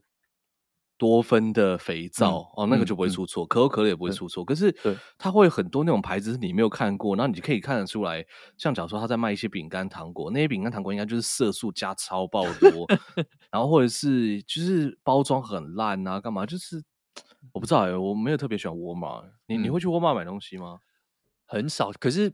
[0.97, 4.43] 多芬的肥皂、嗯、哦，那个就不会出错，嗯、可口可乐也不会出错。
[4.43, 4.75] 可是
[5.17, 8.25] 它会很多那种牌子是你没有看过，然后你可以看得出来，
[8.57, 12.87] 像假如说他在卖一些饼干糖果，那些饼干糖果应该就是色素加超爆多，
[13.51, 16.45] 然后或者是就是包装很烂啊，干嘛？
[16.45, 16.83] 就是
[17.57, 19.23] 我不知道哎、欸，我没有特别喜欢沃尔玛。
[19.47, 20.79] 你你会去沃尔玛买东西吗？
[21.45, 22.31] 很少，可是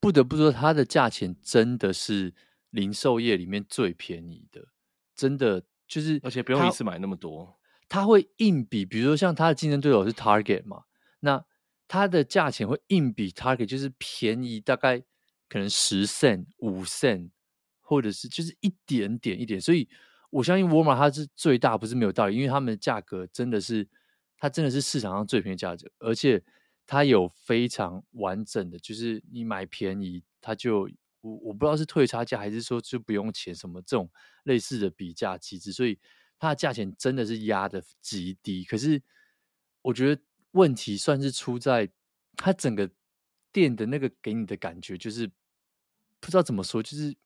[0.00, 2.32] 不得不说，它的价钱真的是
[2.70, 4.68] 零售业里面最便宜的，
[5.14, 7.58] 真的就是，而且不用一次买那么多。
[7.86, 10.84] 它会硬比，比如说像它的竞争对手是 Target 嘛，
[11.20, 11.44] 那
[11.86, 15.00] 它的价钱会硬比 Target 就是便宜大概
[15.48, 17.30] 可能十 cent、五 cent，
[17.80, 19.60] 或者是就是一点点一点。
[19.60, 19.88] 所以
[20.30, 23.88] 我相信沃尔玛它是最大，不是没有道理，因为他们的价格真的是
[24.38, 26.42] 它真的是市场上最便宜的价格，而且
[26.86, 30.88] 它有非常完整的，就是你买便宜，它就
[31.20, 34.10] 我我不知道是退差价还是说就不用钱什么这种
[34.44, 35.98] 类似的比价机制，所以。
[36.38, 39.02] 它的价钱真的是压的极低，可是
[39.80, 40.20] 我觉得
[40.50, 41.90] 问题算是出在
[42.36, 42.90] 它整个
[43.50, 45.26] 店的那个给你的感觉，就是
[46.20, 47.16] 不知道怎么说，就是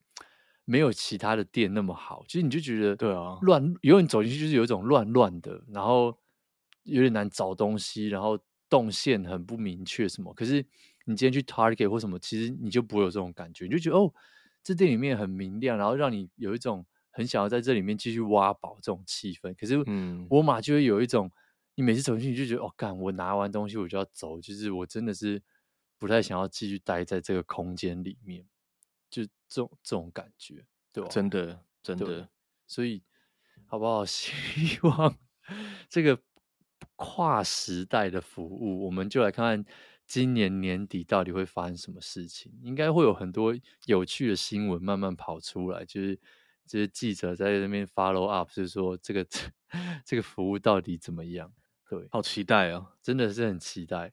[0.65, 2.25] 没有其他的店那么好。
[2.29, 6.17] 其实你就觉得，对啊，乱，有人走进去就是有一种乱乱的，然后
[6.85, 8.39] 有点难找东西，然后
[8.69, 10.33] 动线很不明确什么。
[10.35, 10.65] 可是
[11.05, 14.13] 你今天去 Target 或什么，其实你就不会有这种感觉，你就觉得哦，
[14.63, 16.87] 这店里面很明亮，然后让你有一种。
[17.13, 19.77] 很想要在这里面继续挖宝这种气氛，可是
[20.31, 21.33] 沃尔玛就会有一种，嗯、
[21.75, 25.43] 你每次走进去你就觉得哦，干，我拿完东西我就要走，就是我真的是
[25.99, 28.47] 不太想要继续待在这个空间里面，
[29.11, 31.11] 就这种这种感觉，对吧？
[31.11, 32.29] 真的，真的，
[32.69, 33.03] 所以
[33.67, 34.07] 好不好？
[34.07, 35.19] 希望
[35.89, 36.17] 这个
[37.01, 39.65] 跨时代的服务，我们就来看看
[40.07, 46.19] 今年年底到底会发生什么事情，应该会有很多有趣的新闻慢慢跑出来，就是。
[46.67, 49.27] 这些记者在那边 follow up，就是说这个
[50.07, 51.53] 这个服务到底怎么样？
[51.89, 54.13] 对，好期待哦，真的是很期待。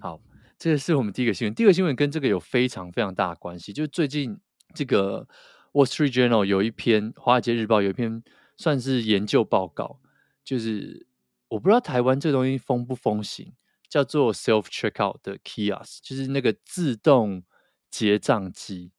[0.00, 0.18] 好，
[0.58, 1.54] 这个是我们第一个新闻。
[1.54, 4.40] 第二个新闻跟这个有非常非常大的关系，就是最近
[4.74, 5.28] 这个
[5.72, 8.22] Wall Street Journal 有一篇，华尔街日报有一篇
[8.56, 10.00] 算是研究报告，
[10.42, 11.06] 就是
[11.48, 13.52] 我不知道台湾这个东西风不风行，
[13.88, 17.42] 叫做 self checkout 的 kiosk，就是那个自动
[17.90, 18.92] 结账机。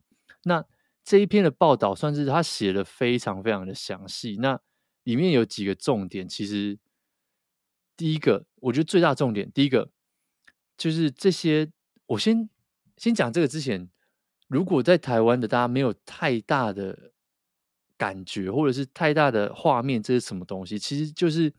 [0.43, 0.65] 那
[1.03, 4.59] 这一篇的报道算是他写的非常非常的详细，那
[5.03, 6.27] 里面有几个重点。
[6.27, 6.77] 其实
[7.97, 9.91] 第一个，我觉得最大重点，第一个
[10.77, 11.71] 就是这些。
[12.07, 12.49] 我先
[12.97, 13.87] 先讲这个之前，
[14.47, 17.11] 如果在台湾的大家没有太大的
[17.97, 20.79] 感觉，或者是太大的画面，这是什么东西？
[20.79, 21.53] 其实就是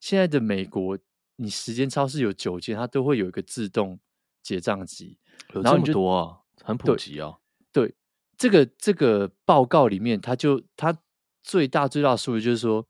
[0.00, 0.98] 现在的美国，
[1.36, 3.98] 你十间超市有九间，它都会有一个自动
[4.42, 5.18] 结账机，
[5.54, 7.38] 有这么多啊，很普及啊，
[7.72, 7.94] 对。
[8.36, 10.96] 这个这个报告里面，它就它
[11.42, 12.86] 最大最大的数据就是说，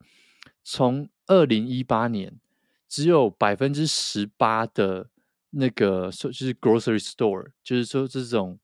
[0.63, 2.39] 从二零一八年
[2.87, 5.09] 只有百分之十八的
[5.49, 8.59] 那个就是 grocery store，就是说这种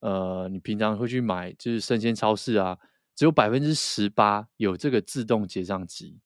[0.00, 2.78] 呃，你平常会去买就是生鲜超市啊，
[3.14, 6.18] 只有百分之十八有这个自动结账机，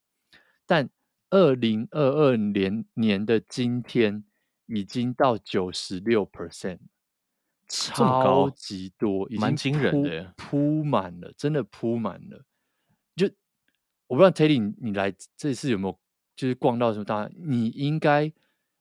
[0.65, 0.89] 但
[1.31, 4.25] 二零二二年年的今天
[4.67, 6.79] 已经到九十六 percent。
[7.71, 12.43] 超级多，蛮惊人的，铺满了，真的铺满了。
[13.15, 13.29] 就
[14.07, 16.01] 我不知道 Teddy，你，你来这次有没有
[16.35, 17.31] 就是逛到什么大？
[17.37, 18.33] 你应该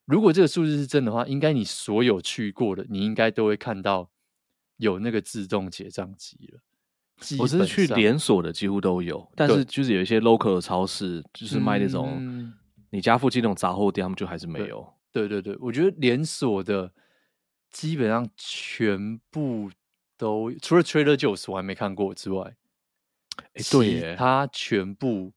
[0.06, 4.10] 如果这个数字是真的话，应该你所有去过的，你应该都会看到
[4.78, 6.62] 有那个自动结账机了。
[7.40, 12.54] 我是去连锁的，几乎都有，但是就是有一些 local 的超市，就是卖那种
[12.90, 14.94] 你家附近那种杂货店，他们就还是没有。
[15.12, 16.92] 对对对，我觉得连锁的。
[17.70, 19.70] 基本上全部
[20.18, 22.56] 都除了 Trader Joe's 我还没看过之外，
[23.54, 25.34] 哎，对耶，他全部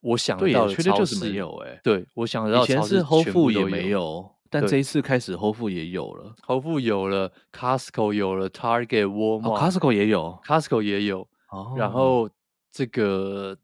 [0.00, 11.28] 我想到的超市没有哎，对，我想得到以前是 Whole Foods 也没有，但这一次开始 Whole Foods 也有了，Whole Foods 有了，Costco 有了，Target、Walmart，Costco 也有，Costco 也有，
[11.76, 12.30] 然后
[12.70, 13.58] 这个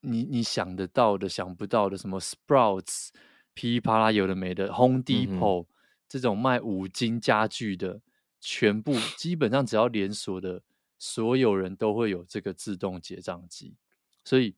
[0.00, 3.08] 你你想得到的、想不到的，什么 Sprouts、
[3.54, 5.66] 噼里啪啦有的没的，Home Depot。
[6.08, 8.00] 这种卖五金家具的，
[8.40, 10.62] 全部基本上只要连锁的，
[11.00, 13.74] 所有人都会有这个自动结账机，
[14.24, 14.54] 所以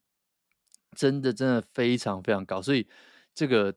[0.95, 2.87] 真的真的非常非常高，所以
[3.35, 3.75] 这个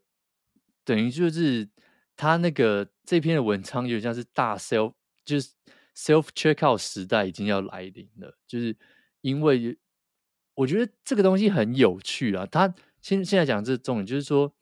[0.84, 1.70] 等于就是
[2.16, 4.94] 他那个这篇的文章有点像是大 self，
[5.26, 5.50] 就是
[5.96, 8.76] self checkout 时代已经要来临了，就是
[9.22, 9.78] 因为
[10.56, 14.54] 我觉得这个东西很有趣啊，他现现在讲这重点就是说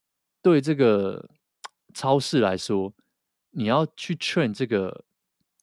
[0.41, 1.29] 对这个。
[1.91, 2.93] 超市来说，
[3.49, 5.05] 你要去 train 这个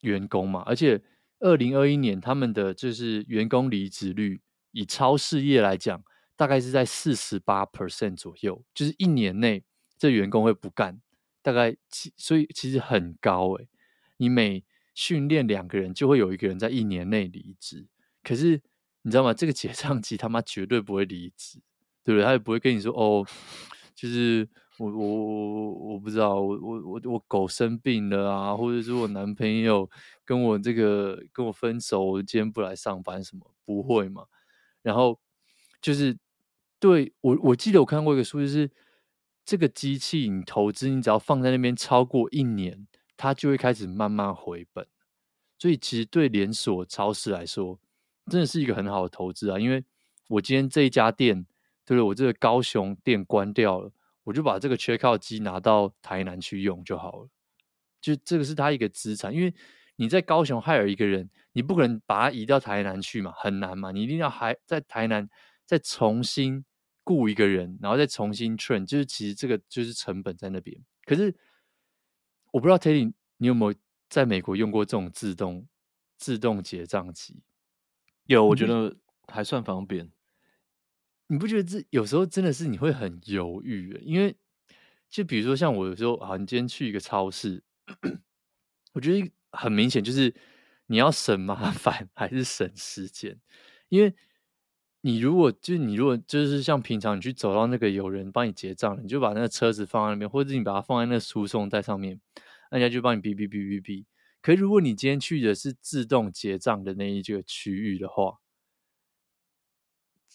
[0.01, 0.65] 员工嘛？
[0.67, 1.01] 而且
[1.39, 6.03] 二零二一年他们的就是员工离职率，以超市业来讲，
[6.35, 9.63] 大概是在四十八 percent 左右，就是一年内
[9.97, 11.01] 这员工会不干，
[11.47, 13.69] 大概其所以其实很高诶。
[14.17, 17.87] 你每训练两个人，就会有一个人在一年内离职。
[18.25, 18.61] 可是
[19.03, 19.33] 你知道吗？
[19.33, 21.61] 这个结账机他妈绝对不会离职，
[22.03, 22.25] 对不对？
[22.25, 23.25] 他也不会跟你说哦，
[23.95, 29.89] 就是我我我我不知道，我我我我狗生病了啊，或者是我男朋友
[30.25, 34.27] 跟我这个跟我分手，我今天不来上班什么，不会嘛？
[34.83, 35.21] 然后
[35.81, 36.19] 就是。
[36.79, 38.71] 对我，我记得我看过一个数据是，
[39.47, 44.85] 这个机器你投资，你只要放在那边超过一年，它就会开始慢慢回本。
[45.57, 47.79] 所以其实对连锁超市来说，
[48.29, 49.59] 真的是一个很好的投资啊。
[49.59, 49.85] 因为
[50.29, 51.47] 我今天这一家店，
[51.85, 52.03] 对不对？
[52.03, 53.91] 我这个高雄店关掉了，
[54.25, 57.29] 我就把这个缺靠机拿到台南去用就好了。
[58.01, 59.55] 就这个是他一个资产，因为
[59.95, 63.93] 你在高雄还有一个人，你不可能把它移到台南去嘛，很难嘛。
[63.93, 65.29] 你一定要还在台南。
[65.69, 66.65] 再重新
[67.07, 70.77] 雇一个人，然后再重新 train，就是其实这个就是成本在那边。
[71.05, 71.33] 可是
[72.51, 73.79] 我不知道 Teddy，你有没有
[74.11, 75.69] 在美国用过这种自动
[76.19, 77.45] 自动结账机？
[78.25, 78.97] 有，我觉得
[79.29, 80.11] 还算方便。
[81.29, 83.97] 你不觉得这有时候真的是你会很犹豫？
[84.03, 84.37] 因为
[85.09, 87.63] 就比如说像我有时候啊，你今天去一个超市，
[88.95, 90.35] 我觉得很明显就是
[90.87, 93.41] 你要省麻烦还是省时间，
[93.89, 94.13] 因为。
[95.07, 102.21] 你如果就是你如果就是像平常你去走到那个有人帮你结账，你就把那个车子放在那边，或者你把它放在那输送带上面，
[102.73, 104.05] 人家就帮你哔哔哔哔哔。
[104.43, 108.41] 可是如果你今天去的是自动结账的那一个区域的话，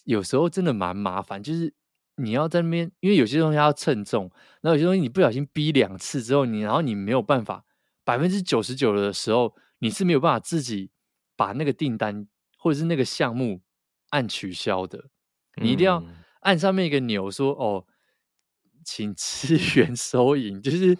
[0.04, 1.74] 有时候真的蛮麻烦，就是
[2.16, 4.30] 你要在那边，因为有些东西要称重，
[4.62, 7.66] 然后有些东西你不小心哔两次之后，你然后你没有办法
[8.04, 10.90] 百分之九十九的时候，你是没有办法自己
[11.36, 13.60] 把那个订单或者是那个项目。
[14.12, 15.06] 按取消的，
[15.56, 16.04] 你一定要
[16.40, 17.84] 按上面一个钮说、嗯、哦，
[18.84, 20.94] 请支援收银，就是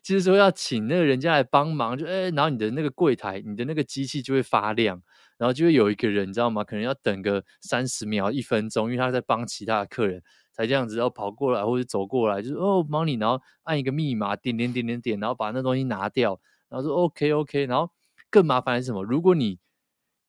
[0.00, 5.02] 就是说要请那个人家来帮忙，就哎，然后你的那个柜台，你的那个机器就会发亮，
[5.38, 6.62] 然后就会有一个人，你知道吗？
[6.62, 10.22] 可能要等个三十秒、一分钟，因为他在帮其他的客人，
[10.52, 17.90] 才这样子然后跑过来或者走过来，就是哦，帮你，然后按一个密码，点点点点点，然后把那东西拿掉，然后说 OK OK，然后
[18.30, 19.02] 更麻烦的是什么？
[19.02, 19.58] 如果你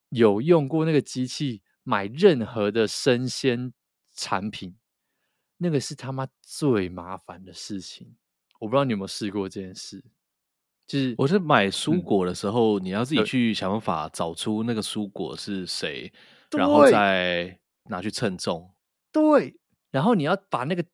[0.10, 1.62] 有用过那个机器。
[1.84, 3.74] 买任何的生鲜
[4.14, 4.76] 产品，
[5.58, 8.16] 那个是他妈最麻烦的事情。
[8.60, 10.04] 我不知道你有没有试过这件事。
[10.88, 16.12] 就是我是买蔬果的时候，嗯、你要自己去想办法找出那个蔬果是谁，
[16.52, 18.74] 然后再拿去称重。
[19.12, 19.56] 对，
[19.92, 20.86] 然后你要把那个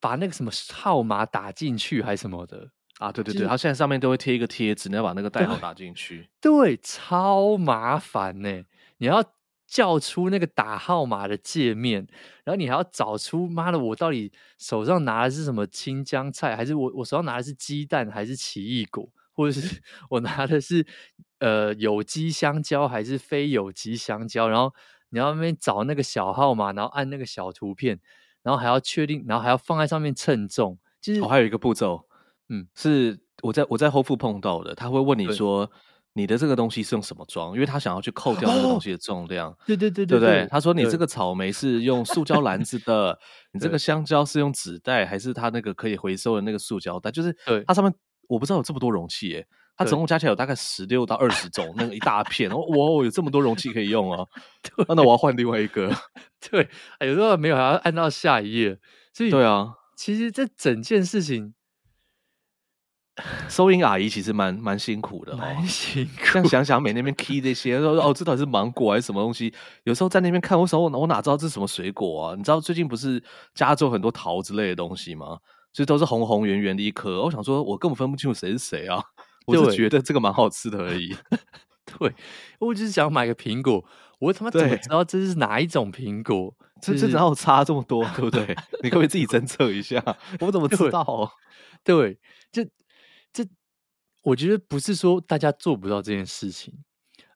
[0.00, 3.10] 把那个什么号码打进去，还是什么的啊？
[3.10, 6.28] 对对对，它现在上面都会贴一个贴纸，你要把那个代号打进去。
[6.40, 8.64] 对，对，超麻烦呢。
[8.98, 9.22] 你要。
[9.72, 12.06] 叫出那个打号码的界面，
[12.44, 19.80] 然后你还要找出妈的，我到底手上拿的是什么青江菜，还是我我手上拿的是鸡蛋，还是奇异果，或者是
[20.10, 20.86] 我拿的是
[21.38, 24.46] 呃有机香蕉，还是非有机香蕉？
[24.46, 24.74] 然后
[25.08, 27.98] 你要那边找那个小号码，然后按那个小图片，
[28.42, 30.78] 然后还要确定，然后还要放在上面称重。
[31.00, 32.06] 其实我还有一个步骤，
[32.50, 35.72] 嗯，是我在我在 Whole Foods 碰到的，他会问你说。
[36.14, 37.54] 你的这个东西是用什么装？
[37.54, 39.50] 因为他想要去扣掉那个东西的重量。
[39.50, 40.46] 哦、对对对对，对不对？
[40.50, 43.18] 他说你这个草莓是用塑胶篮子的，
[43.52, 47.10] 你这个香蕉是用纸袋，还是他那个可以回收的那个塑胶袋？
[47.10, 47.34] 就是
[47.66, 47.92] 它上面
[48.28, 52.50] 我不知道有这么多容器耶，它总共加起来有大概十六到二十种，那个一大片。
[52.50, 52.66] 哇，
[53.02, 54.26] 有这么多容器可以用 啊！
[54.88, 55.90] 那我要换另外一个。
[56.50, 56.68] 对，
[57.00, 58.78] 有时候没有还要按到下一页。
[59.14, 61.54] 所以对啊，其实这整件事情。
[63.48, 66.24] 收银阿姨其实蛮蛮辛苦的，蛮辛苦。
[66.24, 69.52] 像想想每那边 key 这些，说哦，这到底是芒果还是什么东西？
[69.84, 72.34] 有时候在那边看，我说我我哪知道这是什么水果啊？
[72.34, 73.22] 你知道最近不是
[73.54, 75.38] 加州很多桃之类的东西吗？
[75.74, 77.22] 所以都是红红圆圆的一颗。
[77.22, 79.02] 我想说，我根本分不清楚谁是谁啊！
[79.46, 81.14] 我就觉得这个蛮好吃的而已。
[81.98, 82.14] 对，
[82.60, 83.84] 我就是想买个苹果，
[84.20, 86.54] 我他妈怎么知道这是哪一种苹果？
[86.80, 88.56] 这这哪有差这么多，对不对？
[88.82, 90.02] 你可不可以自己侦测一下？
[90.40, 91.30] 我怎么知道？
[91.84, 92.18] 对，
[92.50, 92.64] 就。
[94.22, 96.84] 我觉得不是说大家做不到这件事情，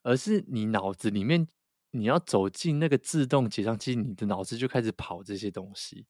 [0.03, 1.49] 而是你脑子里面
[1.91, 6.07] 你要走进那个自动结账机，你的脑子就开始跑这些东西，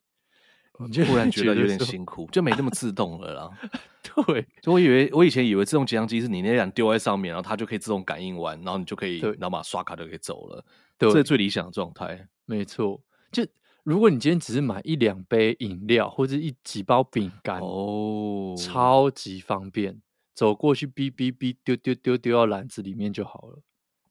[0.80, 3.50] 你就突然觉得有点辛苦， 就没那么自动了啦。
[4.26, 10.64] 对，就我以为我以前以为自动结账机是你那样丢在上面，然后它就可以自动感应完，然后你就可以，然后把刷卡就可以走了，
[10.98, 12.29] 对，这是最理想的状态。
[12.44, 13.02] 没错，
[13.33, 13.46] 就
[13.83, 20.02] 如果你今天只是买一两杯饮料或者一几包饼干，哦，超级方便。
[20.37, 23.62] 走过去，哔哔哔，丢丢丢丢到篮子里面就好了，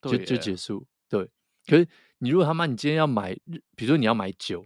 [0.02, 0.88] 就就结束。
[1.08, 1.30] 对，
[1.68, 3.36] 可是你如果他妈你今天要买，
[3.76, 4.66] 比如说你要买酒，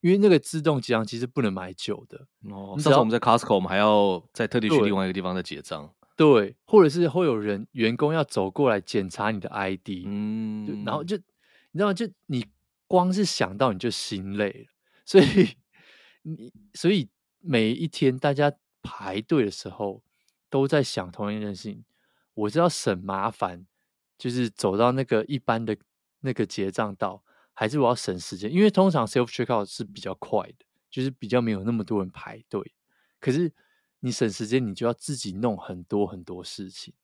[0.00, 2.26] 因为那个自动结账其实不能买酒的。
[2.50, 5.94] 哦，上次我们在 Costco，我们还要再特地去另外一个地方再结账。
[6.16, 12.44] 对，或者是会有人员工要走过来检查你的 ID，嗯，然后就你知道，就你
[12.88, 14.66] 光是想到你就心累了，
[15.04, 15.26] 所以
[16.22, 17.08] 你所以
[17.40, 18.52] 每一天大家
[18.82, 20.02] 排队的时候
[20.50, 21.84] 都在想同一件事情，
[22.34, 23.66] 我是要省麻烦，
[24.18, 25.76] 就是走到那个一般的
[26.20, 27.22] 那个结账道，
[27.52, 28.52] 还是我要省时间？
[28.52, 32.74] 因为通常 self checkout 是比较快的，就是比较没有那么多人排队，
[33.20, 33.52] 可是。
[34.00, 36.94] 你省时间，你就要自己弄很多很多事情，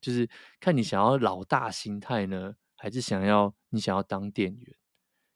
[0.00, 0.28] 就是
[0.60, 4.76] 看你想要老大心态呢，还是想要你想要当店员？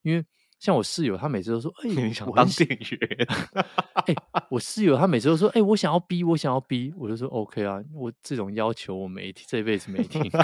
[0.03, 0.25] 因为
[0.67, 3.27] 像我室友，他每次都说：“哎、欸，你想当店员？”
[3.95, 4.17] 哎、欸，
[4.51, 10.43] 我室友他每次都说：“哎、欸，我想要逼，我想要逼。”我就说：“OK 啊，我这种要求我没这辈子没听过，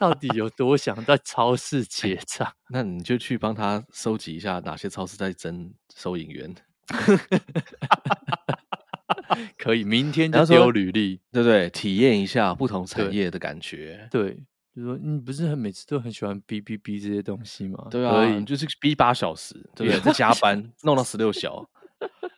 [0.00, 2.52] 到底有多想在超市结账？
[2.70, 6.52] 那你就去帮他收集一下哪些超市在征收银员。”
[9.56, 11.70] 可以，明天就丢履历，对不对？
[11.70, 14.08] 体验一下不同产业的感觉。
[14.10, 14.36] 对，
[14.78, 17.88] 就说你不是很每次都很喜欢哔哔哔这些东西吗？
[17.90, 20.00] 对啊，你就是哔八小时，对不对？
[20.00, 21.68] 在加班弄到十六小，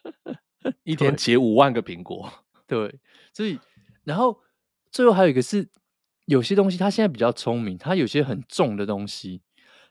[0.84, 2.32] 一天结五万个苹果。
[2.66, 2.98] 对，
[3.34, 3.58] 所以
[4.04, 4.40] 然后
[4.90, 5.68] 最后还有一个是，
[6.24, 9.42] 有些东西它现在比较聪明，它有些很重的东西，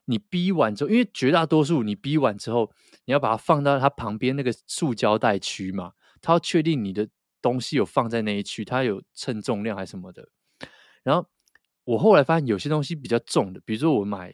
[0.05, 2.71] 你逼完之后，因为绝大多数你逼完之后，
[3.05, 5.91] 你要把它放到它旁边那个塑胶袋区嘛。
[6.21, 7.07] 它要确定你的
[7.41, 10.27] 东西有放在那一区，它有称重量还是什么的。
[11.03, 11.25] 然后
[11.83, 14.33] 我后来发现有些东西比较重的，比如说我买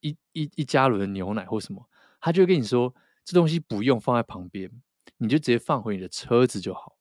[0.00, 1.88] 一一一加仑的牛奶或什么，
[2.20, 4.70] 他就会跟你说这东西不用放在旁边，
[5.18, 6.96] 你就直接放回你的车子就好。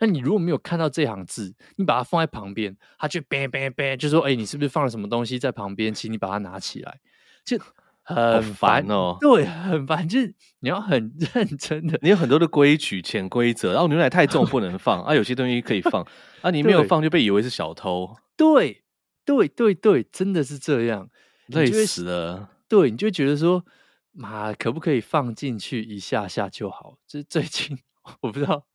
[0.00, 5.94] 那你如果没有看到这行字，你把它放在旁边，他就 bang bang bang，就说：“哎，你是不是放了什么东西在旁边？
[5.94, 7.00] 请你把它拿起来。”
[7.44, 7.58] 就。
[8.04, 16.04] 很烦哦，对，很烦，就是你要很认真的，你有很多的规矩、潜规则，然后牛奶太重不能放啊，有些东西可以放
[16.42, 18.81] 啊，你没有放就被以为是小偷，对，
[19.24, 21.08] 对，对，对，真的是这样，
[21.48, 23.64] 累死了，对，你就觉得说，
[24.12, 26.98] 妈，可不可以放进去一下下就好？
[27.06, 27.78] 就是最近
[28.20, 28.66] 我不知道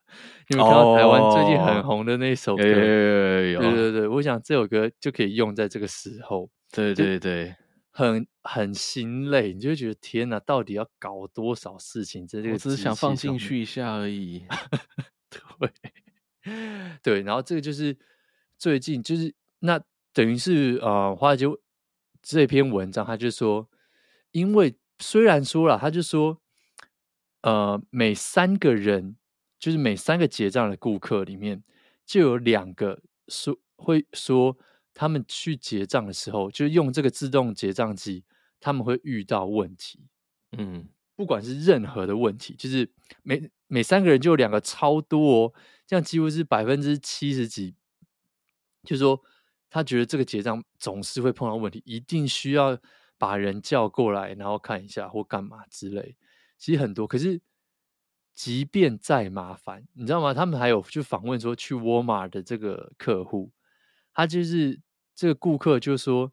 [0.49, 7.55] 你们看到台湾最近很红的那首歌，有有有有，对对对，我想这首歌就可以用在这个时候，对对对。
[7.89, 12.53] 很很心累，你就会觉得天哪，到底要搞多少事情在这个？
[12.53, 14.45] 我只是想放进去一下而已。
[15.31, 15.71] 对
[17.01, 17.97] 对，然后这个就是
[18.55, 19.81] 最近就是那
[20.17, 21.45] 等于是呃，华尔街
[22.23, 23.69] 这篇文章，他就说，
[24.31, 26.41] 因为虽然说了，他就说，
[27.41, 29.15] 呃，每三个人
[29.59, 31.63] 就是每三个结账的顾客里面，
[32.03, 34.57] 就有两个说会说。
[34.99, 38.23] 他们去结账的时候，就用这个自动结账机，
[38.59, 40.07] 他们会遇到问题。
[40.57, 42.89] 嗯，不管是任何的问题，就是
[43.21, 45.53] 每每三个人就有两个超多哦，
[45.85, 47.75] 这样几乎是百分之七十几。
[48.83, 49.21] 就是说，
[49.69, 52.77] 他觉得这个结账总是会碰到问题，一定需要
[53.17, 56.15] 把人叫过来，然后看一下或干嘛之类。
[56.57, 57.41] 其实很多，可是
[58.33, 60.33] 即便再麻烦，你知道吗？
[60.33, 63.51] 他们还有去访问说，去沃尔玛的这个客户，
[64.13, 64.79] 他就是。
[65.19, 66.31] 这个顾客就说：“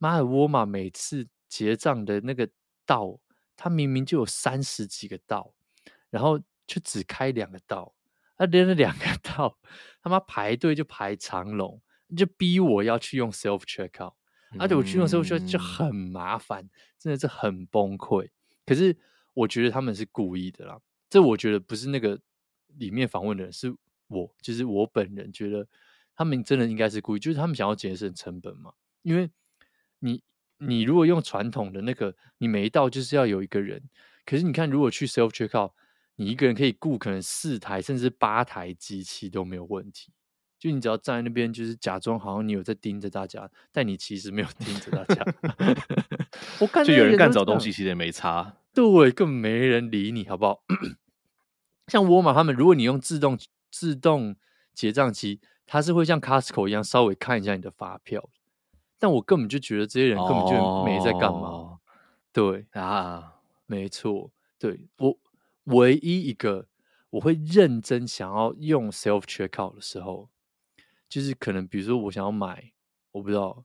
[0.00, 2.48] 妈的，沃尔玛每次结账的那个
[2.86, 3.20] 道，
[3.54, 5.52] 他明明就有三十几个道，
[6.08, 7.94] 然后就只开两个道，
[8.38, 9.58] 他连了两个道，
[10.00, 11.82] 他妈排队就排长龙，
[12.14, 14.12] 就逼我要去用 self checkout，
[14.58, 18.28] 而且我去用 self checkout 就很麻烦，真的是很崩溃。
[18.66, 18.94] 可是
[19.32, 20.78] 我觉得他们是故意的啦，
[21.08, 22.20] 这我觉得不是那个
[22.76, 23.74] 里面访问的人，是
[24.08, 25.66] 我，就是我本人觉得。”
[26.18, 28.72] 他们真的应该是故意，就是他们想要节省成本嘛。
[29.02, 29.28] 因为
[29.98, 30.22] 你，
[30.56, 33.82] 你如果用传统的那个，你每一道就是要有一个人。
[34.24, 35.72] 可是你看，如果去 self checkout，
[36.14, 40.10] 你一个人可以雇可能四台甚至八台机器都没有问题。
[40.68, 45.24] 就你只要站在那边，就是假装好像你有在盯着大家，但你其实没有 盯着大家。
[46.60, 48.56] 我 看就有人干找东西，其实也没差。
[48.74, 50.62] 对，根本没人理你，好不好？
[51.88, 53.38] 像沃尔玛他们，如果你用自动
[53.70, 54.36] 自动
[54.74, 55.40] 结账机。
[55.68, 58.30] 他是会像 Costco 一样稍微看一下你的发票，
[59.00, 61.48] 但我根本就觉得这些人根本就没在干嘛。
[61.48, 61.70] Oh,
[62.32, 63.32] 对啊，
[63.66, 65.18] 没错，对，我
[65.64, 66.68] 唯一一个
[67.10, 70.28] 我会认真想要用 self checkout 的时候，
[71.08, 72.72] 就是可能比如说我想要买，
[73.12, 73.64] 我不知道，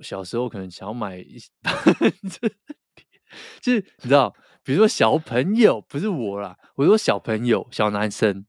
[0.00, 1.38] 小时候可能想要买一，
[3.60, 8.46] 就是你知道，比如说小朋友不是我啦，我说小朋友小男生。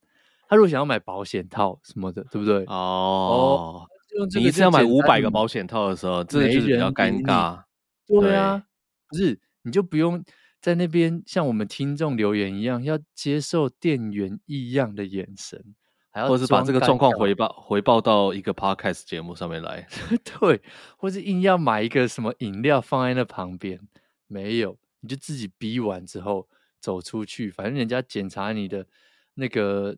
[0.50, 2.64] 他如果想要买保险套什么的，对不对？
[2.66, 3.88] 哦，
[4.36, 7.64] 你一次要买五百个保险套的时候，这个就是比较尴尬。
[8.06, 8.64] 对啊，
[9.08, 10.24] 不是，你就不用
[10.62, 15.74] 在那边像我们听众留言一样，要接受店员异样的眼神，
[16.14, 19.86] 还要或是把这个状况回报回报到一个 podcast 节目上面来，
[20.40, 20.62] 对，
[20.96, 23.80] 或是硬要买一个什么饮料放在那旁边，
[24.28, 26.48] 没有，你就自己逼完之后
[26.80, 28.88] 走出去，反正人家检查你的
[29.34, 29.98] 那个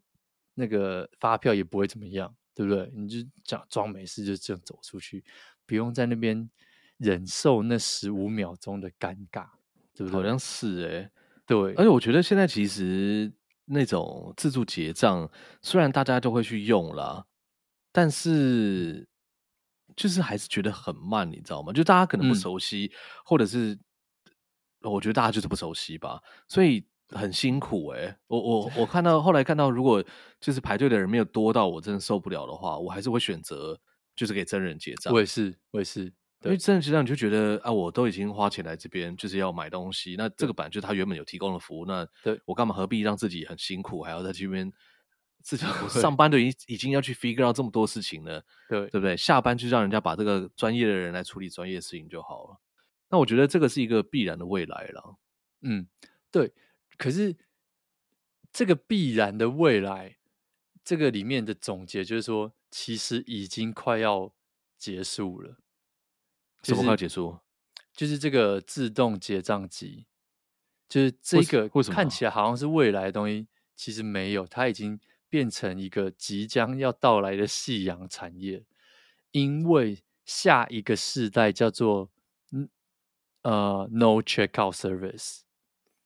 [0.56, 2.90] 那个发票也不会怎么样，对不对？
[2.96, 5.24] 你就假装没事，就这样走出去，
[5.66, 6.50] 不用在那边
[6.98, 9.46] 忍受那十五秒钟的尴尬。
[9.98, 10.20] 对不对？
[10.22, 11.12] 好像是哎、欸，
[11.48, 13.32] 对，而且我觉得现在其实
[13.66, 15.30] 那种自助结账，
[15.62, 17.26] 虽然大家都会去用啦，
[17.92, 19.08] 但是
[19.96, 21.74] 就是还是觉得很慢，你知道吗？
[21.74, 23.78] 就大家可能不熟悉，嗯、或者是
[24.82, 28.18] 我觉得大家就是不熟悉吧，所以很辛苦哎、欸。
[28.28, 30.04] 我我我看到后来看到，如果
[30.40, 33.80] 就是排队的人没有多到我真的受不了的话，我还是会选择
[34.16, 35.14] 就是给真人结账。
[35.14, 36.14] 我也是，我也是。
[36.46, 40.16] 因为真的，实际上你就觉得啊，我都已经花钱来这边，就是要买东西。
[40.18, 44.72] 那这个版就是他原本有提供的服务，那对我干嘛何必让自己很辛苦，还要在这边
[45.42, 49.18] 自己我上班都已经已经要去 figure out 这么多事情了，对对不对？
[49.18, 52.60] 下班就让人家把这个专业的人来处理专业的事情就好了。
[53.10, 55.18] 那我觉得这个是一个必然的未来了。
[55.62, 55.88] 嗯，
[56.32, 56.54] 对。
[56.98, 57.36] 可是
[58.54, 60.18] 这个必然的未来，
[60.84, 64.34] 这个里面的总结就是说，其实已经快要
[64.78, 65.58] 结束了。
[66.66, 67.40] 什么快结束？
[67.94, 70.06] 就是这个自动结账机，
[70.90, 75.00] 就是这个看起来好像是未来的东西，其实没有，它已经
[75.30, 78.66] 变成一个即将要到来的夕阳产业。
[79.32, 82.12] 因为下一个世代叫做
[83.44, 85.44] 呃 No Checkout Service，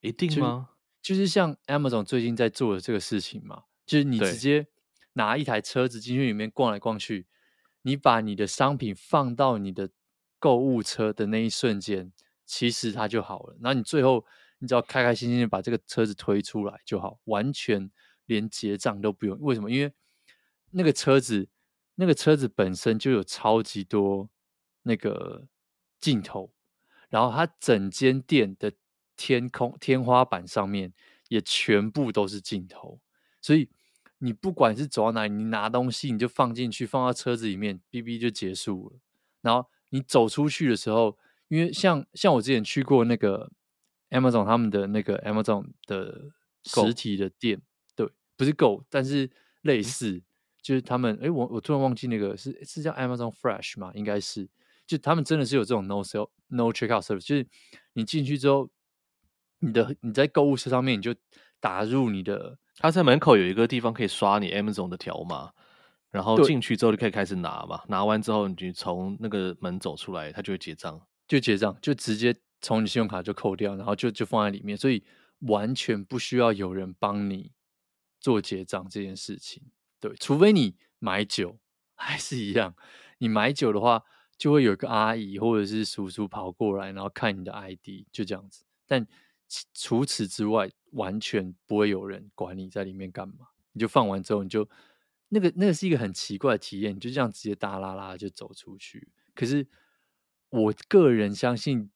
[0.02, 0.70] 一定吗？
[1.02, 4.68] 就，就是像 Amazon 最近在做的这个事情嘛，就是你直接
[5.14, 7.26] 拿一台车子进去里面逛来逛去，
[7.82, 9.90] 你把你的商品放到你的。
[10.40, 12.12] 购物车的那一瞬间，
[12.46, 13.58] 其实它就好了。
[13.62, 14.26] 然后你最后，
[14.60, 17.92] 你只要开开心心的把这个车子推出来就好，完全
[18.26, 19.38] 连结账都不用。
[19.42, 19.70] 为什么？
[19.70, 19.94] 因为
[20.72, 21.50] 那个车子，
[21.96, 24.30] 那个车子本身就有超级多
[24.84, 25.46] 那个
[26.00, 26.52] 镜头，
[27.10, 28.72] 然后它整间店的
[29.18, 30.94] 天空天花板上面
[31.28, 33.00] 也全部都是镜头，
[33.42, 33.70] 所以
[34.20, 39.00] 你不管是走到哪里，你拿东西你就放进去，放到车子里面，哔哔就结束了。
[39.42, 39.70] 然后。
[39.90, 41.18] 你走出去的时候，
[41.48, 43.52] 因为像像我之前去过那个
[44.10, 46.32] Amazon 他们的那个 Amazon 的
[46.64, 47.62] 实体的店.
[47.96, 49.30] 对，不是 Go，但是
[49.62, 50.22] 类似，嗯、
[50.62, 53.92] 就是他们，哎，我我突然忘记那个是是叫 Amazon Fresh 吗？
[53.96, 54.48] 应该是，
[54.86, 57.48] 就他们真的是有这种 No Sell No Checkout Service，就是
[57.94, 58.70] 你进去之后，
[59.60, 61.16] 你的你在购物车上面你就
[61.60, 65.52] 打入你的，他在门口有一个地方可以刷你 Amazon 的条码。
[66.12, 75.04] 然后进去之后就可以开始拿嘛，拿完之后你从那个门走出来，它就会结账，就结账，就直接从你信用卡就扣掉，然后就就放在里面，所以
[75.42, 77.52] 完全不需要有人帮你
[78.20, 79.62] 做结账这件事情。
[80.00, 81.60] 对，除非你买酒，
[81.94, 82.74] 还是一样，
[83.20, 84.04] 你买酒的话，
[84.36, 88.64] 就会有一个阿姨或者是叔叔跑过来，然后看你的 ID，就这样子。
[88.88, 89.06] 但
[89.76, 94.68] 除此之外，完全不会有人管你在里面干嘛，你就放完之后你就。
[95.30, 99.12] 那个那个是一个很奇怪的体验，你就这样直接大拉拉就走出去。
[99.34, 99.68] 可是
[100.50, 101.92] 我个人相信，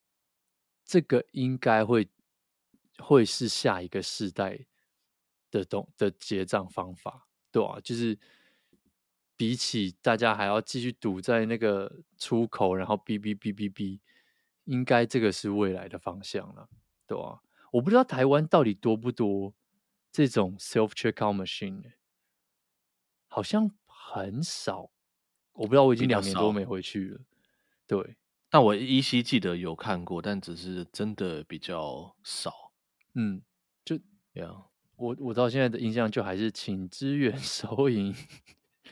[0.86, 2.08] 这个应该会
[3.00, 4.68] 会是下一个世代
[5.50, 8.18] 的东的结账方法，对啊，就是
[9.36, 14.00] 比起大家还要继续堵在那个出口，然后哔哔哔哔哔，
[14.66, 16.70] 应该这个是未来的方向了，
[17.08, 19.56] 对啊，我不知道台湾到底多不多
[20.12, 21.94] 这种 self checkout machine 欸。
[23.34, 24.92] 好像很少，
[25.54, 27.20] 我不知道，我已经两年多没回去了。
[27.88, 28.16] 对，
[28.48, 32.72] 但我依稀记得有看过，但只是真的比较少。
[33.16, 33.42] 嗯，
[33.84, 33.98] 就
[34.32, 34.66] 这样。
[34.98, 38.14] 我我到现在的印象就还是请支援 收银，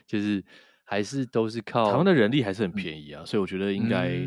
[0.08, 0.44] 就是
[0.86, 4.26] 还是都是靠台湾的人力还是很便宜啊，嗯、所以我觉得应该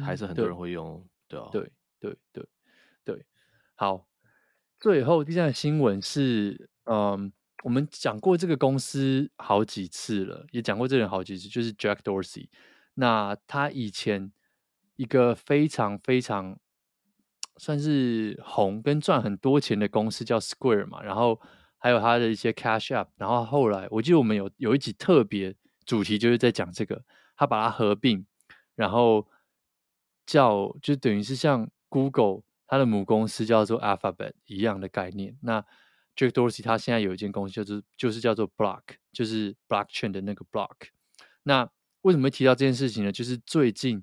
[0.00, 2.46] 还是很多人会用，嗯、对啊，对对对
[3.02, 3.26] 对。
[3.74, 4.06] 好，
[4.78, 7.32] 最后第三个新闻是，嗯。
[7.64, 12.48] 我们讲过这个公司好几次了，也讲过这个人好几次，就是 Jack Dorsey。
[12.94, 14.32] 那他以前
[14.96, 16.58] 一个非常非常
[17.56, 21.40] 算是红跟赚很多钱的公司叫 Square 嘛，然后
[21.78, 25.54] 还有他的一些 Cash App，然后后来我记得我们有有一集特别
[25.84, 27.04] 主题就是在讲这个，
[27.36, 28.26] 他把它合并，
[28.74, 29.26] 然后
[30.24, 35.36] 叫就等于是像 Google 它的母公司叫做 Alphabet 一样的概念。
[35.42, 35.64] 那
[36.16, 40.88] Jack Dorsey 他现在有一间公司，就是就是叫做 Block，就是 Blockchain 的那个 Block。
[41.42, 41.70] 那
[42.02, 43.12] 为什么会提到这件事情呢？
[43.12, 44.02] 就是最近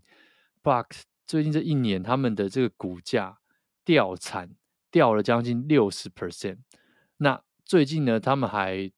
[0.61, 0.87] Block
[1.25, 3.39] 最近这一年，他们的这个股价
[3.83, 4.55] 掉惨
[4.91, 6.59] 掉了将近六十 percent。
[7.17, 8.91] 那最近呢，他们还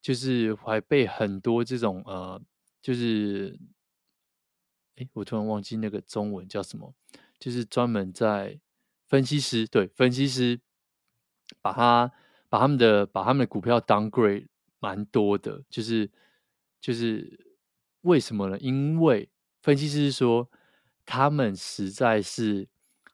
[0.00, 2.40] 就是还被很多这种呃，
[2.80, 3.58] 就是，
[4.96, 6.94] 哎，我突然忘记那个中文叫什么，
[7.38, 8.60] 就是专门在
[9.08, 10.60] 分析师，对，分析师
[11.60, 12.12] 把他
[12.50, 14.48] 把他们的把他们的股票 downgrade
[14.80, 16.10] 蛮多的，就是
[16.80, 17.46] 就是
[18.02, 18.58] 为什么呢？
[18.58, 19.30] 因为
[19.62, 20.50] 分析师说
[21.06, 22.68] 他们实在是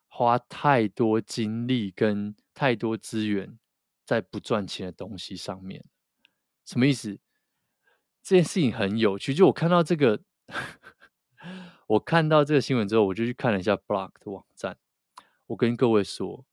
[0.09, 3.59] 花太多精力跟太多资源
[4.05, 5.84] 在不赚钱的东西上面。
[6.64, 7.18] 什么意思？
[8.22, 9.34] 这件事情很有趣。
[9.34, 10.20] 就我看到这个，
[11.87, 14.78] 我看到这个新闻之后，我就去看了一下 Block 的网站。
[15.47, 16.45] 我跟各位说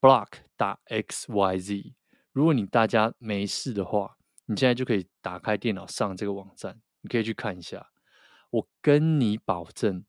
[0.00, 1.94] ，Block 打 X Y Z。
[2.36, 7.88] 如果你大家没事的话，你现在就可以打开电脑上这个网站，你可以去看一下。
[8.50, 10.04] 我跟你保证，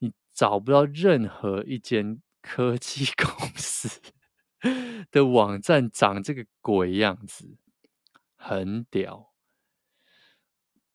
[0.00, 3.88] 你找不到任何一间科技 公司
[5.10, 7.56] 的网站长这个鬼样子。
[8.36, 9.32] 很屌，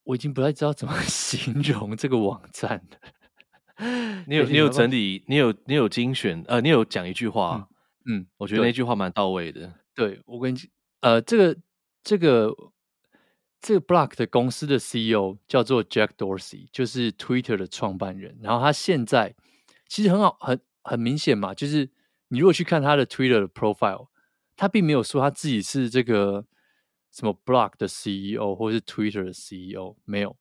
[0.04, 4.24] 我已经不太知道怎么 形容这个网站了。
[4.28, 7.68] 你有你有整理，你有你有精选，呃，你有讲一句话，
[8.06, 9.74] 嗯，嗯我觉得那句话蛮到位的。
[10.00, 10.60] 对，我跟你
[11.02, 11.62] 呃，这个
[12.04, 12.56] 这个
[13.60, 18.38] 这个 Block 的公司的 CEO 叫做 Jack Dorsey，就是 Twitter 的创办人。
[18.42, 19.36] 然后他现在
[19.90, 21.90] 其实很好，很很明显嘛，就是
[22.30, 24.08] 你如果去看他的 Twitter 的 profile，
[24.56, 26.46] 他并没有说他自己是这个。
[27.12, 30.38] 什么 Block 的 CEO 或是 Twitter 的 CEO 没有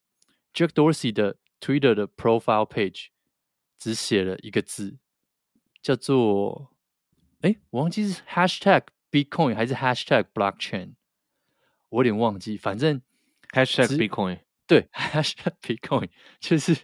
[0.52, 3.06] ，Jack Dorsey 的 Twitter 的 profile page
[3.78, 4.98] 只写了一个字，
[5.80, 6.74] 叫做
[7.40, 10.94] 哎，我忘记是 Hashtag Bitcoin 还是 Hashtag Blockchain，
[11.88, 13.02] 我有点忘记，反正
[13.52, 16.76] Hashtag Bitcoin 对 Hashtag Bitcoin 就是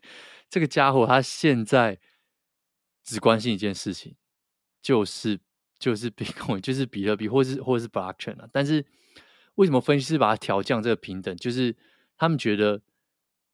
[0.48, 1.98] 这个家伙他现在
[3.02, 4.16] 只关心一件事情，
[4.82, 5.40] 就是
[5.78, 8.84] 就是 Bitcoin 就是比特币或是或是 Blockchain 啊，但是。
[9.56, 11.36] 为什么分析师把它调降这个平等？
[11.36, 11.76] 就是
[12.16, 12.82] 他们觉得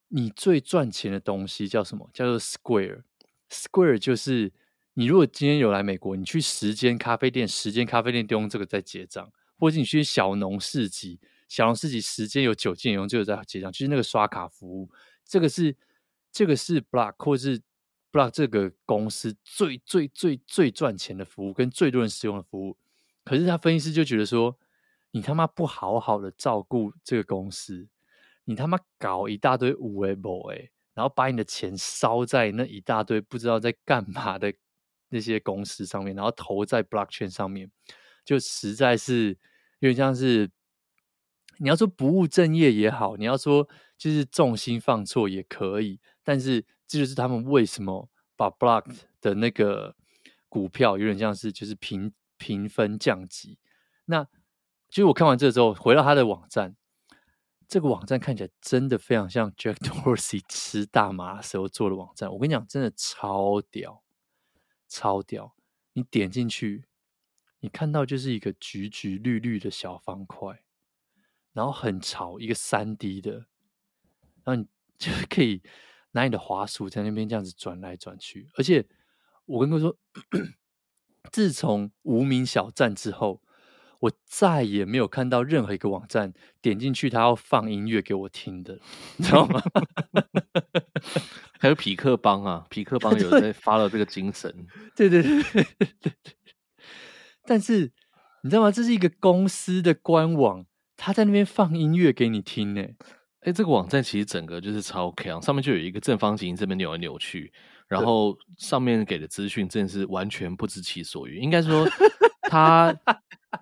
[0.08, 2.08] 你最赚钱的东西叫什么？
[2.14, 3.02] 叫做 Square。
[3.50, 4.50] Square 就是
[4.95, 11.18] 你如果今天有来美国，你去十间咖啡店，十间咖啡店都用这个在结账，或者你去小农市集，
[11.49, 14.91] 小农市集十间有九间用这个在结账，就是那个刷卡服务。
[15.24, 15.76] 这个是
[16.30, 17.61] 这个是 Block 或是
[18.12, 22.76] Block 这个公司最最最最赚钱的服务，跟最多人使用的服务。
[23.24, 24.57] 可是他分析师就觉得说。
[25.12, 27.88] 你他妈不好好的照顾这个公司，
[28.45, 34.55] 你他妈搞一大堆五 A 博哎，然后把你的钱烧在那一大堆不知道在干嘛的
[35.11, 37.70] 那些公司上面，然后投在 Blockchain 上面，
[38.24, 39.36] 就实在是
[39.80, 40.50] 有点像是
[41.58, 48.86] 你要说不务正业也好，你要说就是重心放错也可以，但是这就是他们为什么把 Block
[49.20, 49.94] 的那个
[50.48, 53.58] 股票有点像是就是评评分降级，
[54.06, 54.26] 那。
[54.92, 56.74] 其实我看完这个之后，回到他的网站，
[57.68, 62.28] 这个网站看起来真的非常像 Jack Dorsey 吃大麻时候做的网站。
[62.32, 64.02] 我跟你讲，真的超屌，
[64.91, 65.55] 超屌！
[65.95, 66.84] 你点进去，
[67.61, 70.64] 你看到就是一个橘橘绿绿的小方块，
[71.53, 73.47] 然后很潮，一个三 D 的，
[74.45, 74.66] 然后你
[74.99, 75.62] 就可以
[76.11, 78.51] 拿你的滑鼠在那边这样子转来转去。
[78.57, 78.86] 而且
[79.47, 79.97] 我跟各位说，
[81.32, 83.43] 自从无名小站之后。
[84.01, 88.78] 我再也没有看到任何一个网站点进去，他要放音乐给我听的，
[89.16, 89.62] 你知道吗？
[91.61, 94.53] 还有痞客邦啊，痞客邦 有在发了这个精神，
[94.96, 95.66] 对对对对
[96.01, 96.12] 对。
[97.46, 97.92] 但是
[98.42, 98.70] 你知道吗？
[98.72, 100.64] 这是一个公司的官网，
[100.96, 102.82] 他在那边放音乐给你听呢。
[103.40, 107.53] 哎，这个网站其实整个就是超强，上面就有一个正方形这边扭来扭去，
[107.88, 111.42] 然后上面给的资讯真的是完全不知其所云。
[111.42, 111.86] 应该说
[112.51, 112.94] 他。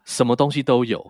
[0.05, 1.03] 什么东西都有，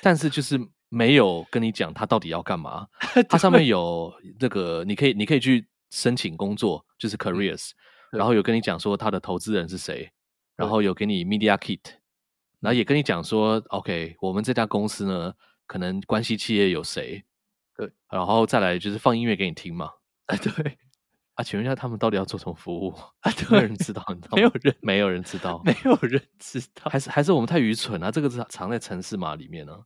[0.00, 0.58] 但是就是
[0.88, 2.88] 没有跟你讲他到底要干嘛。
[3.28, 4.10] 它上面有
[4.40, 7.72] 那个，你可以你可以去申请工作，就是 careers，
[8.10, 10.10] 然后有跟你讲说他的投资人是谁，
[10.56, 11.80] 然后有给你 media kit，
[12.60, 15.34] 然后也跟你讲说，OK，我们这家公司呢，
[15.66, 17.22] 可能关系企业有谁，
[17.76, 19.90] 对，然后再来就是放音乐给你听嘛，
[20.24, 20.78] 啊对。
[21.34, 23.32] 啊，请问一下，他们到底要做什么服务啊？
[23.50, 24.36] 没有人知道，你知道吗？
[24.36, 28.10] 没有人，没有人知道，没有人知道，还是还是我们太愚蠢啊？
[28.10, 29.80] 这个是藏在城市码里面呢、啊？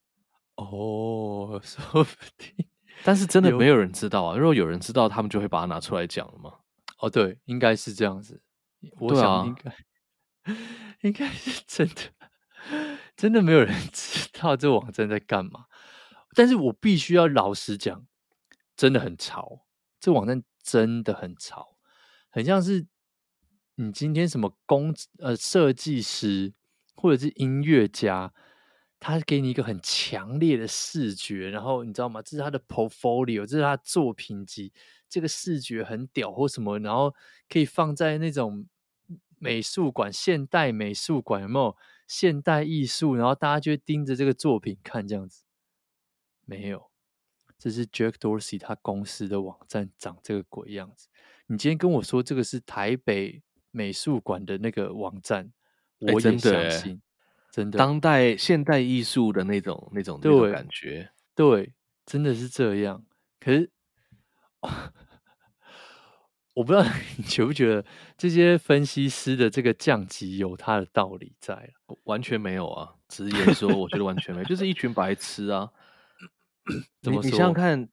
[0.56, 2.66] 哦， 说不定，
[3.04, 4.36] 但是真的没有人知道啊！
[4.36, 6.52] 如果有人知道，他们就会把它拿出来讲了吗？
[6.98, 8.42] 哦，对，应该是这样子。
[8.98, 9.76] 我想应该，啊、
[11.02, 11.94] 应该是真的，
[13.16, 15.66] 真的没有人知道这网站在干嘛。
[16.34, 18.04] 但是我必须要老实讲，
[18.76, 19.60] 真的很潮，
[20.00, 20.42] 这网站。
[20.66, 21.76] 真的很潮，
[22.28, 22.86] 很像是
[23.76, 26.52] 你今天什么工呃设计师
[26.96, 28.34] 或者是音乐家，
[28.98, 32.20] 他给你一个很强烈的视觉，然后你知道吗？
[32.20, 34.72] 这是他的 portfolio，这是他作品集，
[35.08, 37.14] 这个视觉很屌或什么，然后
[37.48, 38.66] 可以放在那种
[39.38, 41.76] 美术馆、现代美术馆，有没有
[42.08, 43.14] 现代艺术？
[43.14, 45.44] 然后大家就会盯着这个作品看，这样子
[46.44, 46.85] 没有。
[47.58, 51.08] 这是 Jack Dorsey 他公司的网站长这个鬼样子。
[51.46, 55.52] 你今天跟我说这个是台北美术馆的那个网站，
[55.98, 56.38] 我也相
[56.70, 57.00] 信，欸、
[57.50, 61.72] 真的当代现代艺术的那种那种那种感觉，对，
[62.04, 63.04] 真的是这样。
[63.38, 63.70] 可是
[66.54, 66.84] 我不知道
[67.16, 67.84] 你觉不觉得
[68.16, 71.74] 这些分析师的这个降级有他的道理在？
[72.04, 75.70] 完全没有啊，直言说，我觉得完全没有，就是一群白痴啊。
[77.02, 77.30] 怎么说？
[77.30, 77.88] 你想想看，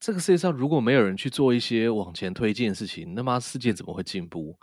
[0.00, 4.58] 这个世界上如果没有人去做一些往前推进的事情，那么世界怎么会进步？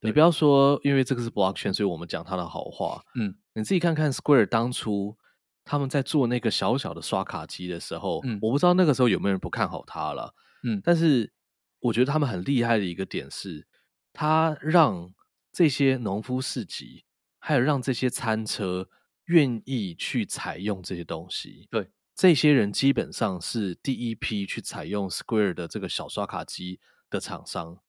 [0.00, 3.04] 你不要说，因为这个是 blockchain，所以我们讲它的好话。
[3.14, 5.16] 嗯，你自己看看 Square 当初
[5.64, 10.34] 他们在做那个小小的刷卡机的时候，嗯，我不知道那个时候有没有人不看好它了。
[10.64, 11.32] 嗯，但是
[11.78, 13.66] 我觉得他们很厉害的一个点是，
[14.12, 15.14] 他让
[15.52, 17.04] 这些农夫市集，
[17.38, 18.88] 还有让这些餐车
[19.26, 21.68] 愿意去采用这些东西。
[21.70, 21.88] 对。
[22.22, 26.78] 这些人基本上是第一批去采用 Square 的这个小刷卡机
[27.10, 27.80] 的厂商，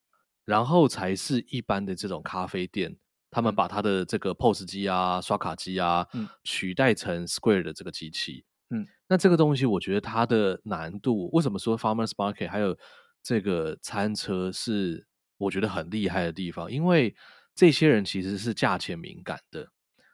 [0.43, 2.97] 然后才是一般的这种咖啡店，
[3.29, 8.43] 他们把他的这个 POS 机啊、刷卡机啊，嗯，取代成 Square 的这个机器。
[8.71, 12.75] 嗯，那这个东西我觉得它的难度，为什么说 Farmers Market 还有
[13.21, 15.05] 这个餐车是
[15.37, 16.71] 我觉得很厉害的地方？
[16.71, 17.15] 因为
[17.53, 19.69] 这些人其实是价钱敏感的。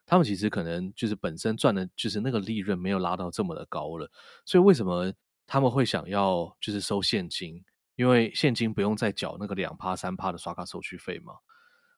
[0.10, 4.10] 他们其实可能就是本身赚的，就是那个利润没有拉到这么的高了，
[4.44, 5.14] 所以为什么
[5.46, 7.64] 他们会想要就是收现金？
[7.96, 11.34] 因为现金不用再缴那个两趴三趴的刷卡手续费嘛。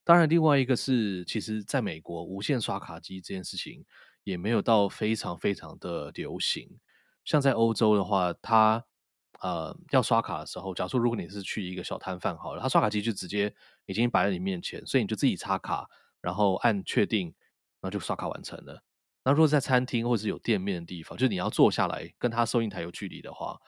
[0.04, 3.86] 当然，另外一个是，其实在美国无线刷卡机这件事情
[4.26, 6.68] 也没有到非常非常的流行。
[7.24, 8.84] 像在欧洲的话，他
[9.40, 13.56] 呃要刷卡的时候，假如说如果你是去一个小摊贩好了，他刷卡机就直接
[13.86, 15.88] 已经摆在你面前，所以你就自己插卡，
[16.20, 17.34] 然后按确定。
[17.82, 18.84] 然后就刷卡完成了。
[19.24, 23.60] 那如果在餐厅或者是有店面的地方，就是你要坐下来跟他收银台有距离的话，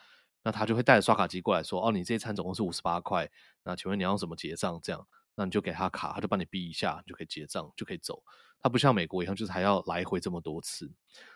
[0.43, 3.29] 那他就会带着刷卡机过来说：“哦，你这一餐总共是五十八块，
[3.63, 8.23] 那请问你要怎么结账？”这样，那你就给他卡，他就帮你哔一下，你就可以结账，就可以走。
[8.61, 10.91] 他不像美国一样，就是还要来回这么多次。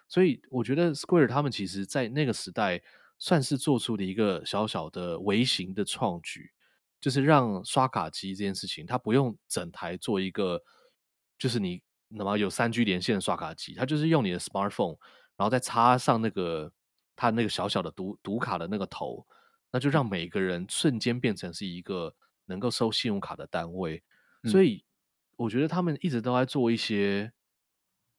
[0.08, 2.82] 所以我觉得 Square 他们其实在那个时代
[3.20, 6.52] 算是做出了一个小小的微型的创举，
[7.00, 10.64] 就是让刷卡机这件事情，它不用整台做一个，
[11.38, 11.84] 就是你。
[12.10, 14.97] 那么有三 G 连线的刷卡机，它就是用你的 smartphone，
[15.36, 16.72] 然后再插上那个
[17.16, 19.28] 它那个小小的读读卡的那个头，
[19.72, 24.01] 那就让每个人瞬间变成是一个能够收信用卡的单位。
[24.43, 24.86] 嗯、所以
[25.36, 27.32] 我觉得他们一直都在做一些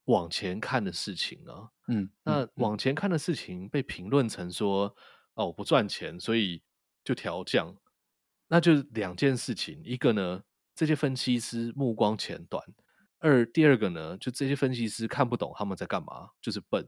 [0.04, 1.70] 往前看的事情啊。
[1.88, 4.94] 嗯，那往前看的事情被评论成说
[5.34, 6.62] 哦不赚钱，所以
[7.02, 7.74] 就调降，
[8.48, 10.42] 那就两件事情，一个呢，
[10.74, 12.62] 这些分析师目光浅短。
[13.20, 16.86] 二第二个呢，就这些分析师看不懂他们在干嘛，就是笨。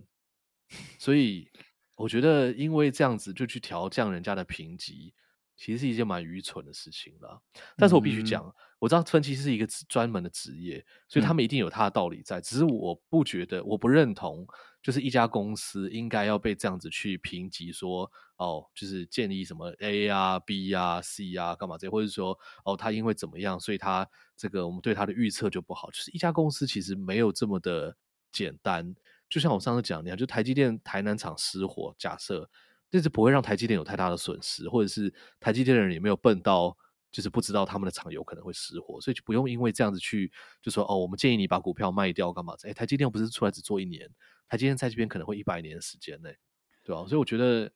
[0.98, 1.50] 所以
[1.96, 5.12] 我觉得，因为这样子就去调降人家的评级，
[5.60, 7.38] 其实是一件蛮愚蠢的事情了。
[7.76, 12.40] 但是我必须讲，嗯、我知道分析师是一个专门的职业，所以他们一定有他的道理在。
[12.40, 14.46] 嗯、只是我不觉得，我不认同。
[14.82, 24.08] 就是一家公司应该要被这样子去评级，说哦，就是建立什么 A 啊、B 啊、C 啊，干嘛这些，或者说哦，他因为怎么样，所以他
[24.38, 25.90] 这个我们对他的预测就不好。
[25.90, 27.94] 就是一家公司其实没有这么的
[28.32, 28.96] 简单。
[29.28, 32.48] 就像我上次讲的，就台积电台南厂失火，假设
[32.90, 36.76] 这是不会让台积电有太大的损失，或者是台积电的人也没有笨到
[37.12, 40.30] 就是不知道他们的厂有可能会失火，所以就不用因为这样子去
[40.62, 42.54] 就说哦，我们建议你把股票卖掉干嘛？
[42.64, 44.10] 哎，台积电不是出来只做一年。
[44.48, 46.36] 台积电在这边可能会一百年的时间内，
[46.82, 47.06] 对吧？
[47.06, 47.70] 所以我觉得，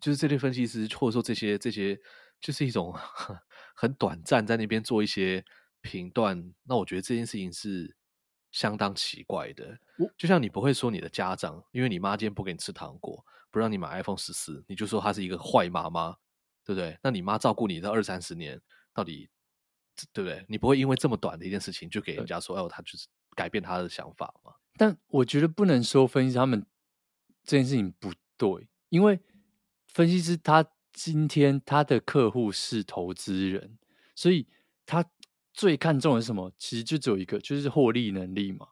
[0.00, 2.00] 就是这类分析师，或者说这些这些，
[2.40, 2.94] 就是一种
[3.76, 5.44] 很短暂在那边做一些
[5.82, 6.54] 评断。
[6.62, 7.94] 那我觉得这件事情是
[8.54, 9.76] 相当奇怪的。
[10.16, 16.16] 就像你不会说你的家长，因为你妈今天不给你吃糖果，不让你买 iPhone 十四，你就说她是一个坏妈妈，
[16.64, 16.96] 对不对？
[17.02, 18.60] 那你妈照顾你这二三十年，
[18.92, 19.28] 到底
[20.12, 20.44] 对不对？
[20.48, 24.52] 你不会因为这么短的一件事情，就给人家说，哦，她就是改变她的想法吗？
[24.76, 26.64] 但我觉得不能说分析师他们
[27.42, 29.18] 这件事情不对，因为
[29.88, 33.78] 分析师他今天他的客户是投资人，
[34.14, 34.46] 所以
[34.86, 35.04] 他
[35.54, 36.52] 最看重的是什么？
[36.58, 38.68] 其实就只有一个，就是获利能力嘛。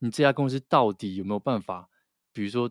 [0.00, 1.88] 你这家公司到底有没有办法，
[2.32, 2.70] 比如说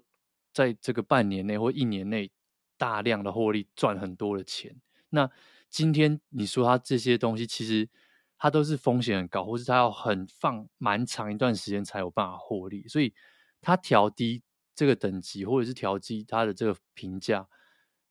[0.53, 2.29] 在这个半年内或一年内
[2.77, 4.75] 大量的获利赚很多的钱？
[5.09, 5.31] 那
[5.69, 7.89] 今天你说他这些东西，其实
[8.37, 13.13] 它都是风险很高，或是它要很放蛮长一段时间才有办法获利，所以
[13.61, 14.43] 它调低
[14.75, 17.47] 这个等级，或者是调低它的这个评价，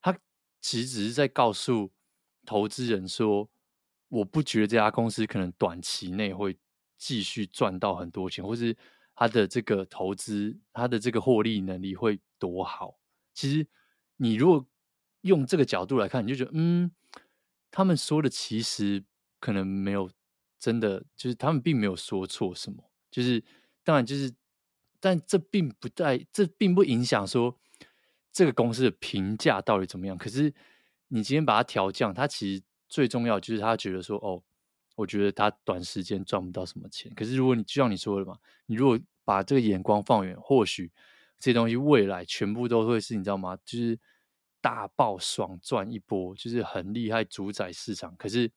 [0.00, 0.18] 它
[0.62, 1.92] 其实只是在告诉
[2.46, 3.50] 投资人说，
[4.13, 6.55] 我不觉得这家公司可能短期内会
[6.99, 8.77] 继续赚到很多钱，或是
[9.15, 12.99] 它的这个投资，它的这个获利能力会多好。
[13.33, 13.67] 其实
[14.19, 14.67] 你如果
[15.23, 16.93] 用这个角度来看，你就觉得，嗯，
[17.71, 19.03] 他们说的其实
[19.41, 20.11] 可能没有
[20.59, 22.85] 真的，就是他们并没有说错什么。
[23.11, 23.43] 就是
[23.83, 24.31] 当然，就是，
[25.01, 27.59] 但这并不带，这并不影响说
[28.31, 30.19] 这个公司的评价到底怎么样。
[30.19, 30.53] 可是
[31.09, 34.43] 你今天把它调降，它其实最重要就是他觉得说，哦，
[34.97, 37.11] 我觉得他短时间赚不到什么钱。
[37.16, 38.36] 可是如果你就像你说的嘛，
[38.66, 40.93] 你如果把这个眼光放远，或许
[41.38, 43.57] 这些东西未来全部都会是你知道吗？
[43.64, 43.99] 就是。
[44.64, 48.14] 大爆爽赚一波，就是很厉害，主宰市场。
[48.16, 48.49] 可是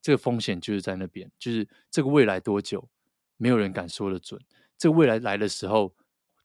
[0.00, 2.88] 这个风险就是在那边，就是这个未来多久，
[3.36, 4.40] 没有人敢说得准。
[4.78, 5.94] 这个未来来的时候，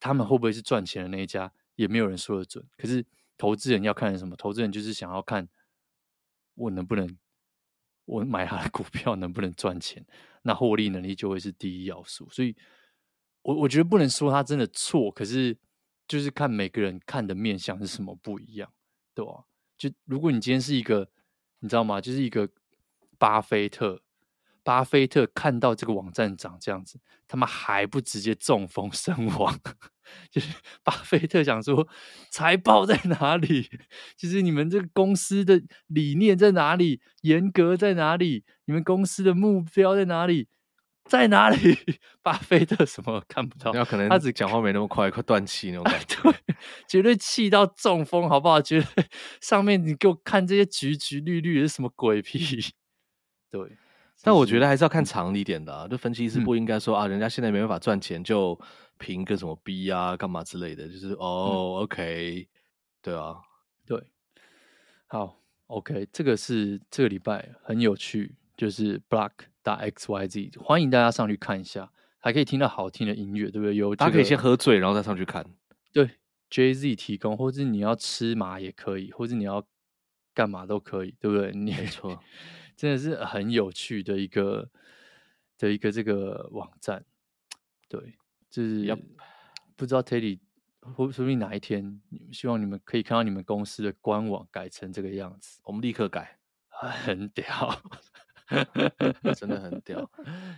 [0.01, 2.61] 他们会不会是赚钱的那一家，也没有人说得准。
[2.75, 3.05] 可是
[3.37, 4.35] 投资人要看什么？
[4.35, 5.47] 投资人就是想要看
[6.59, 7.17] 我能不能，
[8.03, 10.05] 我买他的股票能不能赚钱，
[10.41, 12.27] 那获利能力就会是第一要素。
[12.29, 12.53] 所以，
[13.43, 15.57] 我我觉得不能说他真的错，可是
[16.07, 18.71] 就是看每个人看的面相是什么不一样。
[19.15, 19.45] 对吧，
[19.77, 21.09] 就如果你今天是一个，
[21.59, 22.01] 你知道吗？
[22.01, 22.49] 就是一个
[23.17, 24.01] 巴菲特，
[24.63, 29.59] 巴菲特看到这个网站长这样子，他们还不直接中风身亡？
[30.31, 30.53] 就是
[30.83, 31.87] 巴菲特想说，
[32.31, 33.69] 财报在哪里？
[34.17, 37.01] 就是你们这个公司的理念在哪里？
[37.21, 38.43] 严格在哪里？
[38.65, 40.47] 你们公司的目标在哪里？
[41.05, 41.77] 在哪里？
[42.21, 43.71] 巴菲特什么看不到？
[43.73, 46.21] 那可能他只讲话没那么快，快断气那种感觉。
[46.21, 46.55] 对，
[46.87, 48.61] 绝对气到中风，好不好？
[48.61, 49.05] 绝对
[49.41, 52.73] 上面你给我看这些橘橘绿绿的是什么鬼屁？
[53.49, 53.77] 对，
[54.21, 55.87] 但我觉得还是要看长一点的啊。
[55.87, 58.59] 就分析师不应该说、嗯、啊，人家现在没办法赚钱，就
[58.97, 60.87] 评个什么 B 啊，干嘛之类的。
[60.87, 62.47] 就是哦、嗯、，OK，
[63.01, 63.37] 对啊，
[63.85, 64.01] 对，
[65.07, 69.31] 好，OK，这个是这个礼拜很有趣，就是 Block
[69.63, 69.75] 打。
[69.75, 73.75] X Y Z，欢迎大家上去看一下，还可以听到好听的音乐，对不对？
[73.75, 75.45] 有、这个，大家可以先喝醉，然后再上去看。
[75.93, 76.09] 对
[76.49, 79.65] ，Jay Z 提供，或者你要吃麻也可以，或者你要
[80.33, 81.51] 干嘛都可以，对不对？
[81.51, 82.19] 你没错，
[82.79, 84.69] 真的是很有趣的一个
[85.57, 87.03] 的一个这个网站。
[87.89, 88.13] 对，
[88.49, 88.97] 就是要
[89.75, 90.39] 不知道 Teddy
[90.79, 91.99] 会说不定哪一天，
[92.31, 97.45] 希望你们可以看到你们公司的官网改成这个样子，我们立刻改， 很屌。
[99.35, 100.09] 真的很屌。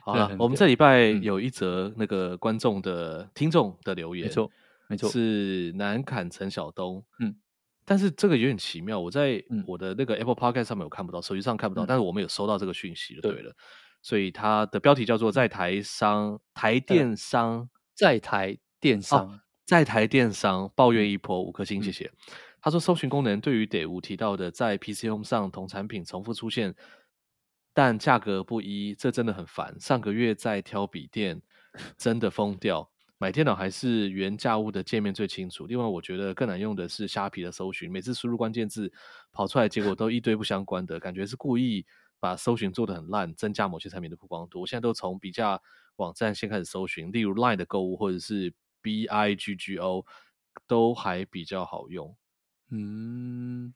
[0.04, 4.52] 好了，我们这礼拜有一则那个观众的、嗯、听众的留言，没错，
[4.88, 7.04] 没错，是南坎陈晓东。
[7.20, 7.36] 嗯，
[7.92, 13.52] 但是这个有点奇妙，我在我的那个 Apple Podcast 上面我看不到，手机上看不到，嗯、但是我们有收到这个讯息就对了。
[13.52, 13.56] 对，
[14.02, 22.06] 所以它的标题叫做“在台商台电商在台电商、哦、在台电商抱怨一波五颗星”，谢谢。
[22.06, 22.14] 嗯、
[22.62, 26.74] 他说，搜寻功能对于得物提到的在 PC Home 上同产品重复出现。
[27.74, 29.78] 但价格不一，这真的很烦。
[29.80, 31.42] 上个月在挑笔电，
[31.98, 32.91] 真的疯掉。
[33.22, 35.68] 买电脑还是原价物的界面最清楚。
[35.68, 38.92] 另外，我觉得更难用的是虾皮的搜寻，每次输入关键字
[39.32, 41.86] 跑出来结果都一堆不相关的，感觉是故意
[42.20, 44.62] 把搜寻做得很烂，增加某些产品的曝光度。
[44.62, 45.62] 我现在都从比价
[45.98, 48.52] 网站先开始搜寻，例如 Line 的购物或者是
[48.82, 50.04] BIGGO
[50.66, 52.16] 都还比较好用。
[52.72, 53.72] 嗯，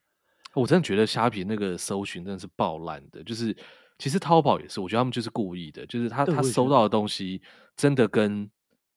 [0.56, 3.56] 我真的觉得虾皮那个搜寻真的是爆烂的，就是。
[3.98, 7.42] 其实淘宝也是，我觉得他们就是故意的，就是他他收到的东西
[7.78, 8.52] 真的跟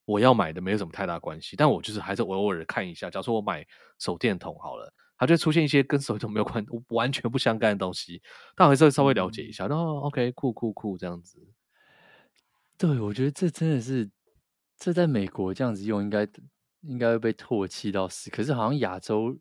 [0.08, 3.10] 我要买的没有什么太大关系，但我就是还是偶尔看一下。
[3.10, 3.62] 假如说我买
[3.98, 8.22] 手电筒好了，它就出现一些跟手电筒没有关、 完全不相干的东西，
[8.56, 9.66] 但我还是会稍微了解一下。
[9.66, 11.38] 然后 OK，酷酷酷这样子。
[12.78, 14.10] 对，我觉得这真的是，
[14.78, 16.26] 这在美国这样子用应该
[16.80, 18.30] 应该会被唾弃到死。
[18.30, 19.36] 可是好像亚洲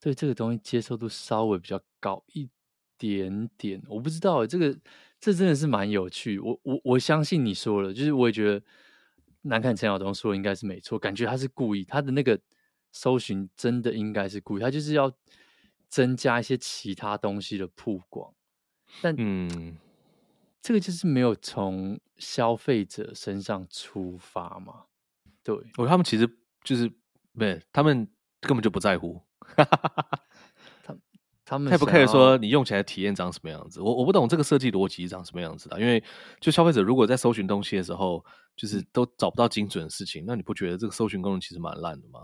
[0.00, 2.48] 对这个东西接受度稍微比较高一
[2.96, 4.78] 点点，我不知道，这个
[5.18, 6.38] 这真的是蛮有趣。
[6.38, 8.64] 我我我相信你说了，就是我也觉得
[9.42, 12.38] 南坎陈晓东说应该是没错，感觉他是故意，他的那个
[12.92, 15.12] 搜寻真的应该是故意，他就是要
[15.88, 18.34] 增加一些其他东西的曝光。
[19.00, 19.76] 但嗯，
[20.60, 24.84] 这个就是没有从消费者身上出发嘛？
[25.42, 26.28] 对，我他们其实
[26.64, 26.90] 就是
[27.32, 28.08] 没，他们
[28.40, 29.22] 根本就不在乎。
[31.48, 36.02] 他不 care 说你用起来体验长什么样子，我我不懂这个设计逻辑长什么样子的，因为
[36.40, 38.24] 就消费者如果在搜寻东西的时候，
[38.56, 42.20] 就是都找不到精准的事情，那你不觉得这个搜寻功能其实蛮烂的吗？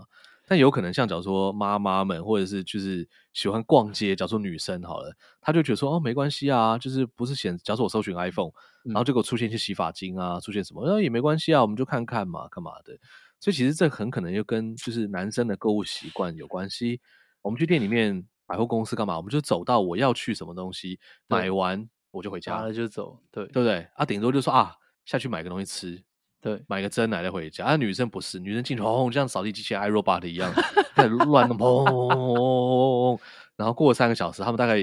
[0.47, 5.11] 但有可能像假如说妈妈们，或者是就是喜欢逛街，假如说女生好了，
[5.41, 8.51] 她就觉得说哦没关系啊，就是不是显，假如说我搜寻 iPhone，
[8.83, 12.95] 然后就给我出现一些洗发精啊，出现什么，那也没关系啊，我们就看看嘛，干嘛的。
[13.39, 17.01] 所以其实这很可能又跟就是男生的购物习惯有关系。
[17.41, 19.17] 我们去店里面百货公司干嘛？
[19.17, 23.87] 我们就走到我要去什么东西，买完我就回家，拿了就走，对对不对？
[23.95, 24.75] 啊，顶多就说啊，
[25.05, 26.03] 下去买个东西吃，
[26.39, 27.65] 对，买个珍奶再回家。
[27.65, 30.51] 啊，女生不是，女生进去轰轰，就像扫地机器人 iRobot 一样，
[30.95, 33.19] 开始乱的砰砰砰，
[33.55, 34.77] 然后过了三个小时，他们大概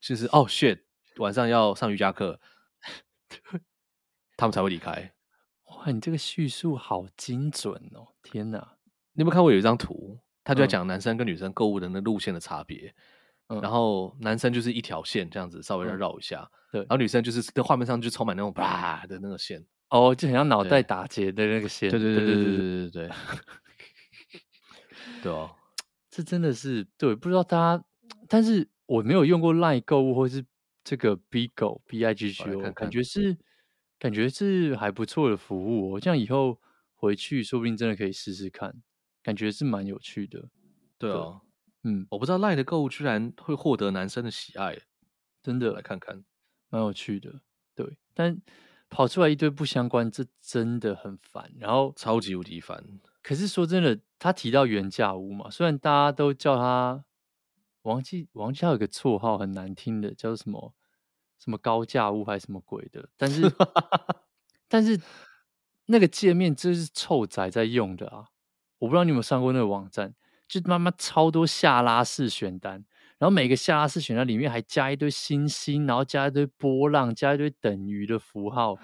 [0.00, 0.80] 就是哦 shit，
[1.16, 2.38] 晚上要上瑜伽课，
[4.36, 5.12] 他们才会离开。
[5.64, 8.08] 哇，你这个叙述好精准哦！
[8.22, 8.76] 天哪，
[9.12, 10.18] 你有没有看过有一张图？
[10.44, 12.94] 他就在讲男生跟女生购物的那路线的差别。
[13.48, 16.48] 嗯，然后男生就是一条线这样子，稍微要绕一下。
[16.70, 19.64] 对，然后女生就是在画面上就充满那种啪的那个线。
[19.90, 21.90] 哦，就很像脑袋打结的那个线。
[21.90, 23.10] 对对对对对对对对。
[25.22, 25.50] 对哦，
[26.10, 27.84] 这真的是对，不知道大家，
[28.28, 30.44] 但是我没有用过 LINE 购物或是
[30.82, 33.36] 这个 BIGO B I G G O，感觉是。
[33.96, 36.60] 感觉是还不错的服务哦，这样以后
[36.94, 38.74] 回去说不定真的可以试试看，
[39.24, 40.48] 感觉是蛮有趣的。
[40.96, 41.40] 对哦，
[41.82, 44.78] 嗯，我不知道 LINE 的购物居然会获得男生的喜爱，
[45.42, 46.22] 真的来看看，
[46.68, 47.40] 蛮有趣的。
[47.74, 48.40] 对，但
[48.88, 51.52] 跑出来一堆不相关，这真的很烦。
[51.58, 53.00] 然后超级无敌烦。
[53.20, 57.04] 可是说真的，他提到原价屋嘛，虽然大家都叫他，
[57.82, 60.74] 王记王记他有个绰号很难听的，叫做什么？
[61.36, 63.08] 什么高价屋还是什么鬼的？
[63.18, 63.42] 但是，
[64.68, 64.98] 但是
[65.86, 68.28] 那个界面真是臭宅在用的啊！
[68.84, 70.14] 我不知道你有没有上过那个网站，
[70.46, 72.84] 就妈妈超多下拉式选单，
[73.18, 78.76] 然后每个下拉式选单里面还加一堆星星，然后加一堆波浪，加一堆等于的符号，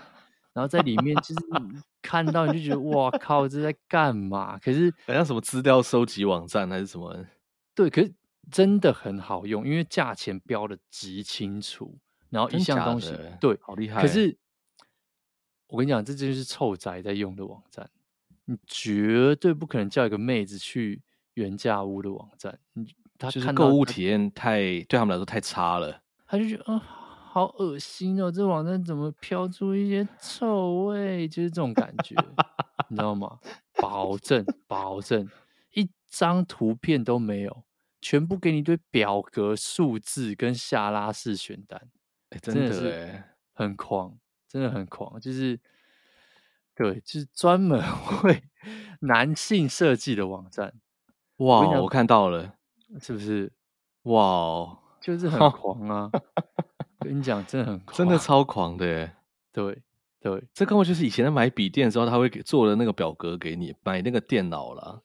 [0.54, 1.34] 然后在里面就是
[2.00, 4.58] 看到你就觉得哇靠，这在干嘛？
[4.58, 7.14] 可是好像什么资料收集网站还是什么？
[7.74, 8.12] 对，可是
[8.50, 11.98] 真的很好用，因为价钱标的极清楚。
[12.30, 14.00] 然后一项东西，对，好厉害。
[14.00, 14.38] 可是
[15.66, 17.90] 我跟你讲，这就是臭宅在用的网站，
[18.50, 21.00] 你绝对不可能叫一个妹子去
[21.34, 22.58] 原价屋的网站。
[22.72, 22.84] 你
[23.16, 31.28] 他就是购物体验太对他们来说太差了，他就觉得啊、呃，好恶心哦，这网站怎么飘出一些臭味？
[31.28, 32.16] 就是这种感觉，
[32.88, 33.38] 你知道吗？
[33.74, 35.30] 保证，保证，
[35.74, 37.62] 一张图片都没有，
[38.00, 41.80] 全部给你一堆表格、数字跟下拉式选单。
[42.30, 43.22] 欸、真的是
[43.52, 45.60] 很狂，真的很狂，就是
[46.80, 47.78] 对，就是专门
[48.24, 48.42] 为
[49.00, 50.72] 男性设计的网站。
[51.36, 52.54] 哇，我，我看到了，
[53.02, 53.52] 是不是？
[54.04, 56.10] 哇，就是很狂啊！
[57.00, 59.12] 跟你讲，真的很狂，真的超狂的耶。
[59.52, 59.82] 对
[60.22, 65.02] 对，这根本就是以前在买笔电的时候，他会给做的那个表格给你买那个电脑啦。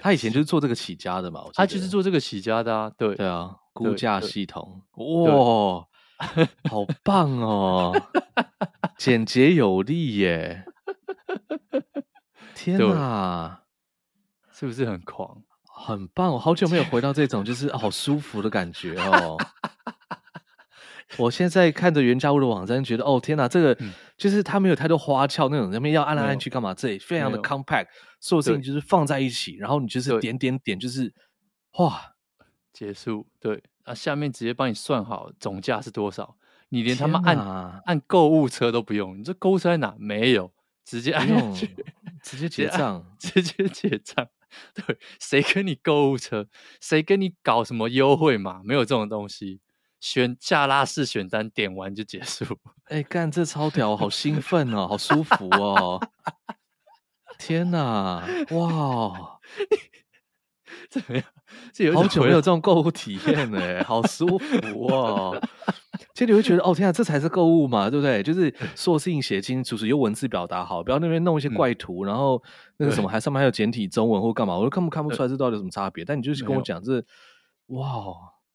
[0.00, 2.90] 他以前就是做这个起家的嘛，他就是做这个起家的啊。
[2.96, 5.86] 对对啊，估价系统，哇。
[6.70, 7.94] 好棒哦，
[8.98, 10.66] 简洁有力耶！
[12.54, 13.62] 天哪，
[14.52, 15.42] 是不是很狂？
[15.64, 19.38] 很棒，我好久没有回到这种就是好舒服的感觉哦。
[21.18, 23.76] 我现在看着原家屋的网站，觉得哦天哪，这个
[24.16, 26.72] 就是它没有太多花俏那种，那边要按来按去干嘛？
[26.74, 27.86] 这里非常的 compact，
[28.20, 31.12] 所有事情就是放在一起，然后你就是点点点，就是
[31.78, 32.00] 哇，
[32.72, 33.62] 结束，对。
[33.84, 36.36] 啊，下面直接帮你算好总价是多少，
[36.68, 37.36] 你连他妈按
[37.86, 39.96] 按购物车都不用，你这购物车在哪？
[39.98, 40.52] 没有，
[40.90, 41.76] 直接按下去，
[42.20, 44.28] 直接结账，直接结账。
[44.74, 46.48] 对，谁跟你购物车？
[46.80, 48.60] 谁跟你搞什么优惠嘛？
[48.64, 49.60] 没有这种东西，
[50.00, 52.58] 选下拉式选单，点完就结束。
[52.86, 56.00] 哎、欸，干这超屌，好兴奋哦，好舒服哦！
[57.38, 59.38] 天哪，哇！
[60.90, 61.24] 怎么样？
[61.94, 65.40] 好久没有这种购物体验了，好舒服哦！
[66.14, 68.22] 其实你会觉得，哦天啊，这才是购物嘛，对不对？
[68.22, 72.42] 就是所有事情写清楚，是用文字表达好，不要那边弄一些怪图，嗯、然后
[72.78, 76.04] 那个什么，还上面还有简体中文或干嘛，我都看不看不出来这到底有什么差别。
[76.04, 77.02] 但你就是跟我讲这，
[77.66, 77.86] 哇，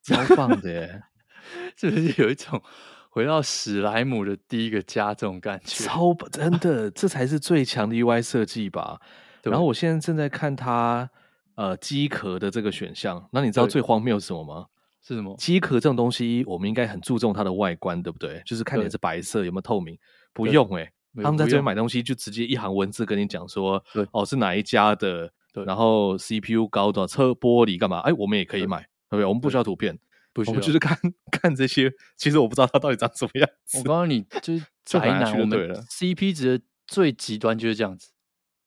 [0.03, 1.01] 超棒的耶！
[1.77, 2.61] 是不是有一种
[3.09, 5.83] 回到史莱姆的第一个家这种感觉？
[5.85, 8.99] 超真的，这才是最强的 UI 设计吧？
[9.43, 11.09] 然后我现在正在看它。
[11.55, 14.65] 呃，机壳的这个选项，那你知道最荒谬是什么吗？
[15.01, 15.35] 是什么？
[15.37, 18.41] 机壳这种东西，我们应该很注重它的外观，对不对？
[18.45, 19.97] 就是看起来是白色，有没有透明？
[20.33, 23.81] 不用诶、欸，他们在这边买东西就直接一行文字跟你讲说，
[24.11, 27.99] 哦，是哪一家的，对，然后 CPU 高的车玻璃干嘛？
[27.99, 28.79] 哎，我们也可以买，
[29.09, 29.25] 对不对？
[29.25, 29.97] 我们不需要图片，
[30.33, 30.97] 不需要，我们就是看
[31.31, 31.93] 看这些。
[32.17, 33.77] 其实我不知道它到底长什么样子。
[33.77, 35.57] 我告诉你，就是宅男，我们
[35.89, 38.09] CP 值的最极端就是这样子。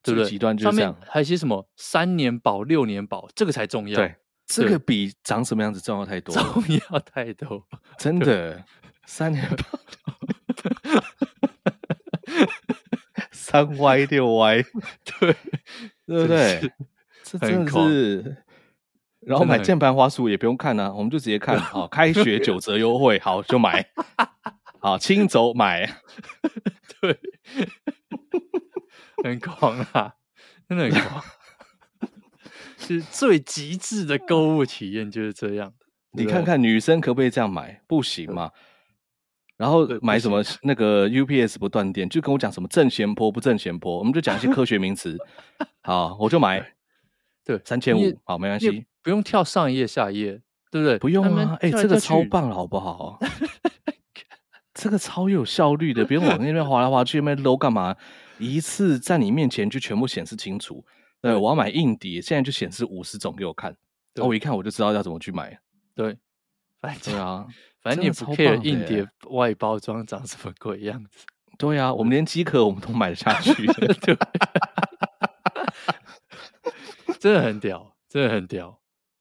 [0.03, 0.29] 对不对？
[0.29, 0.97] 极端就是这样。
[1.07, 3.97] 还有些什么三年保、六年保，这个才重要。
[3.97, 4.15] 对，
[4.47, 7.67] 这个比长什么样子重要太多，重 要太多，
[7.99, 8.65] 真的。
[9.11, 9.65] 三年保，
[13.33, 14.63] 三歪六歪，
[15.19, 15.35] 对，
[16.07, 16.73] 对不对？
[17.25, 18.45] 这真的是。
[19.21, 23.91] 然后买键盘花鼠也不用看啊，我们就直接看， 好，开学九折优惠，好就买，
[24.79, 25.87] 好轻走买，
[27.01, 27.19] 对，
[29.25, 30.15] 很狂啊，
[30.69, 31.25] 真的很狂，
[32.77, 35.73] 是最极致的购物体验就是这样。
[36.13, 37.83] 你看看女生可不可以这样买？
[37.87, 38.51] 不行嘛。
[39.57, 45.19] 然后买什么那个 UPS 不断电，就跟我讲什么正弦波不正弦波，我们就讲一些科学名词，
[45.83, 46.65] 好，我就买，
[47.45, 48.87] 对，三千五，好，没关系。
[49.03, 50.41] 不用跳上一页下一页，
[50.71, 50.97] 对不对？
[51.01, 53.19] 不用啊，哎、欸，这个超棒了，好不好？
[54.75, 57.97] 这个超有效率的，不用往那边滑来滑去，那边搂干嘛？
[58.39, 60.85] 一次在你面前就全部显示清楚。
[61.21, 63.77] 对，我要买硬碟，现在就显示五十种给我看，
[64.15, 65.59] 对我一看我就知道要怎么去买。
[65.95, 66.17] 对，
[66.81, 67.47] 反正对啊，
[67.83, 71.27] 反正你不 care 硬碟外包装长什么鬼样子。
[71.59, 74.17] 对啊，我们连机壳我们都买得下去， 对，
[77.19, 78.81] 真的很屌，真的很屌。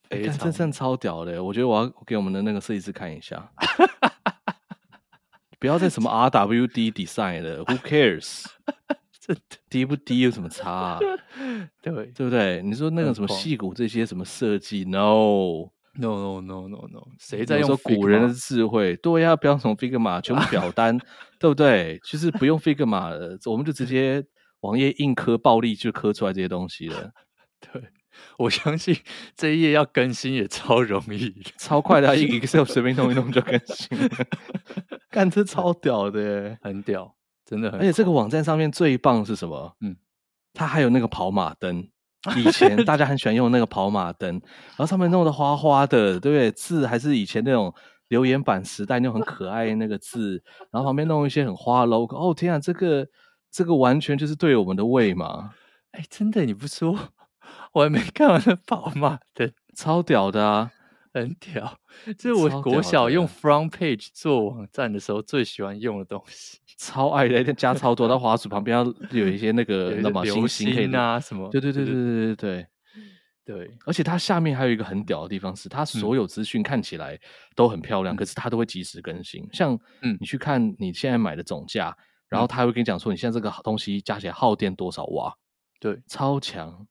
[0.09, 1.43] 哎，这真的超屌的！
[1.43, 3.51] 我觉得我要给我们的那个设计师看一下，
[5.59, 8.45] 不要再什么 RWD design 了，Who cares？
[9.27, 9.35] 这
[9.69, 10.99] 低不低有什么差啊？
[11.83, 12.61] 对对不对？
[12.63, 15.69] 你说那个什么戏骨这些什么设计？No
[15.99, 18.95] no no no no no，谁在用说古人的智慧？
[18.95, 20.97] 对呀，不要什么 Figma，全部表单，
[21.39, 21.99] 对不对？
[22.03, 24.23] 其实不用 Figma 的，我们就直接
[24.61, 27.11] 网页硬刻暴力就刻出来这些东西了。
[27.59, 27.83] 对。
[28.39, 28.97] 我相信
[29.35, 34.09] 这一页要更新也超容易，超快的，一个 Excel 随便弄一弄就更新了。
[35.11, 37.13] 干，这超屌的，很屌，
[37.47, 37.79] 真的很。
[37.79, 39.75] 而且这个网站上面最棒是什么？
[39.81, 39.95] 嗯，
[40.53, 41.89] 它还有那个跑马灯。
[42.35, 46.51] 以前大家很喜欢用那个跑马灯，然后上面弄得花花的，对不对？
[46.51, 47.73] 字还是以前那种
[48.09, 52.17] 留言板时代那种很可爱那个字，然后旁边弄一些很花 logo。
[52.17, 53.07] 哦天啊，这个
[53.49, 55.51] 这个完全就是对我们的胃嘛！
[55.91, 56.97] 哎，真的，你不说。
[57.71, 60.69] 我还没看完那跑马灯，超屌的啊，
[61.21, 61.79] 很屌！
[62.17, 68.07] 这是我国小用 front page 做网站的时候最喜欢用的东西， 超爱的，加超多。
[68.07, 71.49] 到滑鼠旁边要有一些那个那么星星啊什么？
[71.49, 72.67] 对对对对对对对
[73.45, 73.77] 对。
[73.85, 77.19] 而且它下面还有一个很屌的地方是，它所有资讯看起来
[77.55, 79.47] 都很漂亮，可是它都会及时更新。
[79.51, 79.77] 像
[80.19, 81.95] 你去看你现在买的总价，
[82.27, 85.33] 然后它会跟你讲说你现在这个东西加起来耗电多少瓦？
[85.79, 86.87] 对，超强。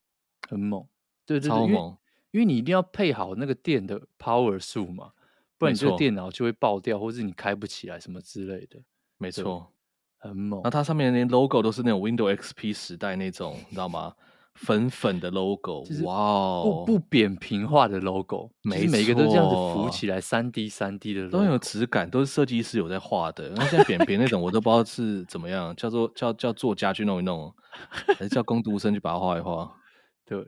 [0.49, 0.87] 很猛，
[1.27, 1.97] 对，对，对，超猛，
[2.37, 5.11] 因为，你一定要配好那个电的 power 数嘛，
[5.59, 8.79] 不然你这个电脑就会爆掉，或者你开不起来什么之类的。
[9.17, 9.73] 没错，
[10.19, 10.61] 很猛。
[10.63, 14.15] 那它上面连 logo 都是那种 Windows XP 时代那种，你知道吗？
[14.55, 23.51] 粉粉的 logo，哇哦，不不扁平化的 logo， 每每个都这样子浮起来，三 D 三 D 的 logo，都很有质感，都是设计师有在画的。
[23.51, 27.55] 那现在扁平那种，我都不知道是怎么样，叫做叫叫作家去弄一弄，
[28.19, 29.75] 还是叫工读生去把它画一画。
[30.25, 30.45] 对，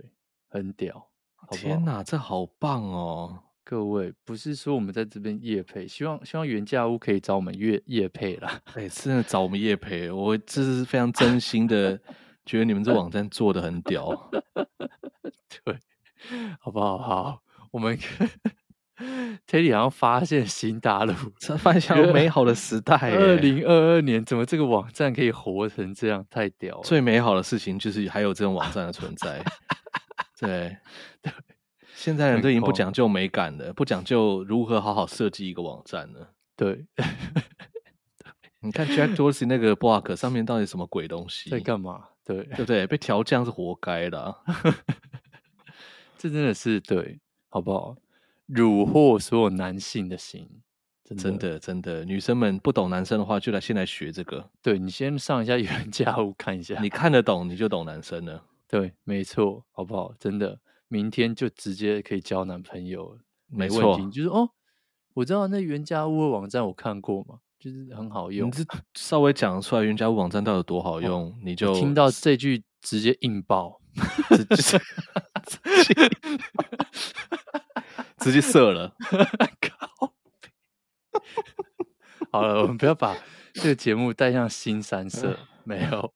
[0.49, 1.08] 很屌！
[1.41, 3.39] 好好天哪，这好棒哦！
[3.64, 8.61] 各位，不是说我们在这边夜配，希望希望原价屋可以找我们业业配啦。
[8.74, 11.99] 哎，真的找我们夜配，我这是非常真心的，
[12.45, 14.30] 觉得你们这网站做的很屌。
[15.64, 15.78] 对，
[16.59, 16.99] 好不好？
[16.99, 17.99] 好，我们
[19.47, 21.12] Teddy 好像发现新大陆，
[21.59, 22.97] 发现美好的时代。
[22.97, 26.24] 二零二二年，怎么这个网站可以活成这样？
[26.30, 26.82] 太屌了！
[26.82, 29.45] 最美好的事情就是还有这种网站的存在。
[30.39, 30.76] 对，
[31.20, 31.32] 对，
[31.95, 36.32] 现在人都已经不讲究美感了，不讲究如何好好设计一个网站了。
[36.57, 36.86] 对，
[38.61, 41.51] 你看 Jack Dorsey 那个 blog 上面到底什么鬼东西？
[41.51, 42.05] 在干嘛？
[42.24, 42.86] 对，对不对？
[42.86, 44.36] 被调降是活该的。
[46.18, 47.97] 这真的是对，好不好？
[48.49, 50.48] 虏获所有男性的心，
[51.05, 54.51] 真的真的，真的，女生们不懂男生的话，就来先来学这个。
[54.62, 58.44] 对，你先上一下原价屋看一下，你看得懂，你就懂男生了。
[58.69, 60.12] 对，没错，好不好？
[60.20, 63.97] 真的，明天就直接可以交男朋友了，没错。
[63.97, 64.51] 问题就是哦，
[65.15, 68.49] 我知道那原家屋的网站我看过嘛，就是很好用。
[68.49, 68.62] 你这
[68.95, 73.81] 稍微讲出来原家屋网站到底有多好用，哦、你就听到这句直接硬爆，
[78.19, 78.95] 直接射了。
[82.31, 83.16] 好了，我们不要把
[83.55, 86.15] 这个节目带上新三色，没有。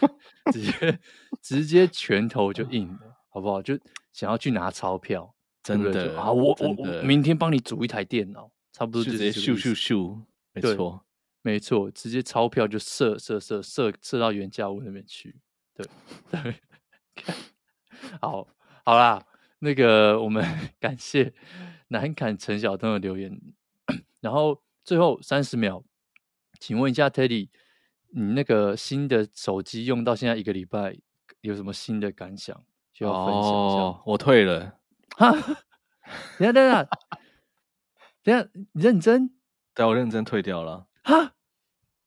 [0.52, 1.00] 直接
[1.40, 3.62] 直接拳头就硬了，好不好？
[3.62, 3.78] 就
[4.12, 6.30] 想要去拿钞票，真的啊！
[6.30, 11.04] 我我我明天帮你组一台电脑，差不多就直接咻咻咻，没错
[11.42, 15.34] 没错，直接钞票就射射射射射到原价屋那边去，
[15.74, 15.86] 对
[16.30, 16.54] 对，
[18.20, 18.46] 好，
[18.84, 19.24] 好啦，
[19.58, 20.44] 那个我们
[20.78, 21.32] 感谢
[21.88, 23.40] 南坎陈晓东的留言，
[24.20, 25.82] 然后最后三十秒，
[26.58, 27.48] 请问一下 Teddy，
[28.10, 30.96] 你那个新的手机用到现在一个礼拜，
[31.40, 33.76] 有什么新的感想就要分享一下？
[33.76, 34.78] 哦，我退了，
[35.16, 35.30] 哈，
[36.38, 36.88] 等下等下，
[38.22, 39.30] 等下，你认真？
[39.74, 41.32] 对，我认真退掉了，哈。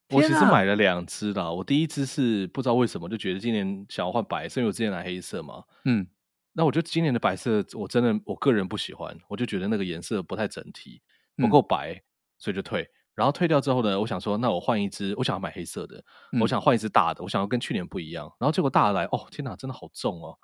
[0.10, 5.62] 我其实买了两只啦，我第一只是不知道为什么就觉得今年想要换白色，因为我之前拿黑色嘛。
[5.84, 6.08] 嗯，
[6.54, 11.02] 那我觉得今年的白色我真的我个人不喜欢，我就觉得那个颜色不太整体，
[11.36, 12.02] 不够白，嗯、
[12.38, 12.90] 所以就退。
[13.18, 15.98] 然后退掉之后呢，我想说，那我换一只，我想要买黑色的，
[16.34, 18.32] 嗯、我想换一只大的，我想要跟去年不一样。
[18.40, 20.38] 然后结果大的来，哦天哪，真的好重哦！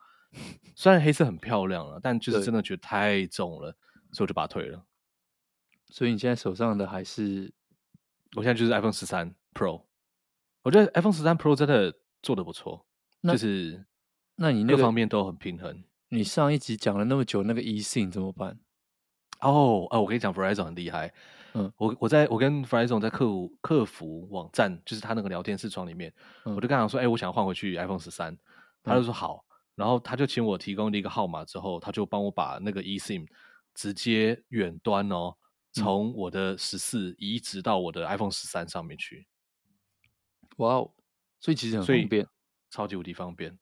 [0.75, 3.77] 虽然黑色很漂亮了，但就是真的觉得太重了，
[4.11, 4.83] 所以我就把它退了。
[5.91, 7.53] 所以你现在手上的还是？
[8.35, 9.83] 我现在就是 iPhone 十三 Pro，
[10.63, 11.93] 我觉得 iPhone 十三 Pro 真的
[12.23, 12.87] 做的不错，
[13.21, 13.85] 就是
[14.37, 15.83] 那你那各方面都很平衡。
[16.09, 18.57] 你上一集讲了那么久，那个 eSIM 怎么办？
[19.41, 21.13] 哦，啊，我跟你讲，Verizon 很厉害。
[21.53, 26.13] 嗯，我我在我跟 Verizon 在客服客服网站，就是他那个聊天视窗里面，
[26.45, 28.37] 嗯、我就跟他说，哎、欸，我想换回去 iPhone 十三，
[28.83, 33.27] 他就说好，然后他就请我提供了一个号码之后，他就帮我把那个 eSIM
[33.73, 35.35] 直接远端哦。
[35.75, 39.27] 从我的十四移植到我的 iPhone 十三上面去，
[40.57, 40.93] 哇哦！
[41.39, 42.27] 所以其实很方便，
[42.69, 43.57] 超级无敌方便。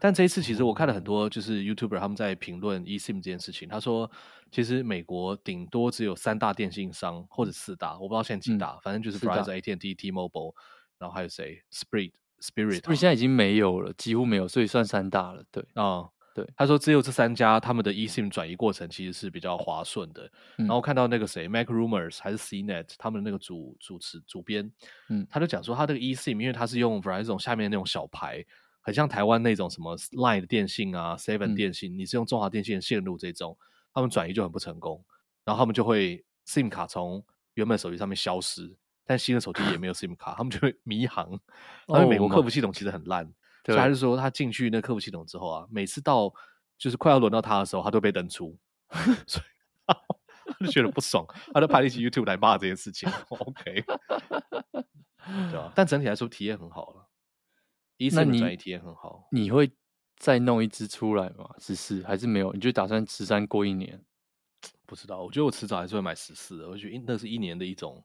[0.00, 3.68] 但这一次，其实我看了很多，就是 YouTuber 他们在评论 eSIM 这件事情。
[3.68, 4.10] 他说，
[4.50, 10.54] 其实美国顶多只有三大电信商或者四大，我不知道现在几大，嗯、反正就是 Verizon、AT&T、T-Mobile，
[10.98, 12.80] 然后还有谁？Sprint、Spirit。
[12.80, 15.42] Spirit 现在已经没有了，几乎没有，所以算三大了。
[15.50, 16.08] 对啊。
[16.34, 20.30] 对，他说只有这三家，他们的 eSIM 转移过程其实是比较划算的。
[20.58, 24.70] 嗯、然后看到那个谁，Mac Rumors 还是 CNET，他们那个主主持主编，
[25.08, 28.44] 嗯，他就讲说他这个 eSIM，因为他是用 Verizon 下面那种小牌，
[28.88, 33.54] 很像台湾那种什么 Line 的电信啊，Seven 电信，嗯、你是用中华电信的线路这种，
[33.92, 35.04] 他们转移就很不成功，
[35.44, 38.74] 然后他们就会 SIM 卡从原本手机上面消失，
[39.04, 41.30] 但新的手机也没有 SIM 卡，他们就会迷航，
[41.88, 43.30] 因为美国客服系统其实很烂。
[43.66, 46.32] 所以还是说，他进去那客服系统之后啊，每次到
[46.78, 48.56] 就是快要轮到他的时候，他都被登出，
[49.28, 49.44] 所以
[49.84, 53.06] 他就觉得不爽，他就拍了一期 YouTube 来骂这件事情。
[53.28, 53.84] OK，
[54.72, 55.70] 对吧？
[55.74, 57.07] 但整体来说体验很好了，
[57.98, 59.28] 一次转移体验很好。
[59.30, 59.70] 你会
[60.16, 61.50] 再弄一支出来吗？
[61.58, 62.52] 十四还是没有？
[62.52, 64.02] 你就打算十三过一年？
[64.86, 66.68] 不知道，我觉得我迟早还是会买十四的。
[66.68, 68.02] 我觉得那是一年的一种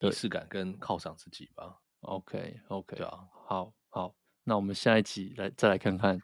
[0.00, 1.76] 仪式感跟犒赏自己吧。
[2.00, 4.14] OK，OK，对啊，好好。
[4.44, 6.20] 那我们下一集来再来看看，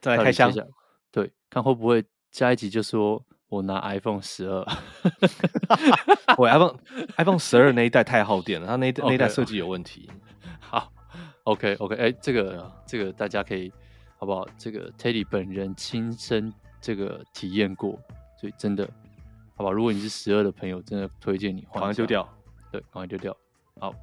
[0.00, 0.50] 再来开箱，
[1.10, 4.66] 对，看会不会下一集就说我拿 iPhone 十二，
[6.36, 6.78] 我 iPhone
[7.16, 10.10] iPhone 十二那一代太耗电了，它那那一代设计有问题。
[11.44, 13.72] 好，OK OK，哎，这个这个大家可以
[14.18, 14.46] 好不好？
[14.56, 17.98] 这个 Teddy 本人亲身这个体验过，
[18.40, 18.88] 所以真的
[19.54, 19.70] 好吧？
[19.70, 22.28] 如果你是十二的朋友，真的推荐你，赶快丢掉，
[22.70, 23.36] 对，赶快丢掉。
[23.78, 23.94] 好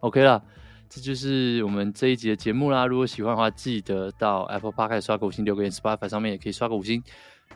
[0.00, 0.42] ，OK 啦。
[0.90, 2.86] 这就是我们这一集的节目啦！
[2.86, 7.04] 如果喜欢的话，记得到 Apple Podcast 刷个五星，留个言，Spotify 上面也可以刷个五星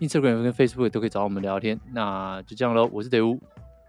[0.01, 1.81] ，Instagram 跟 Facebook 都可以找我们聊天。
[1.95, 3.41] 那就这样喽，我是德乌，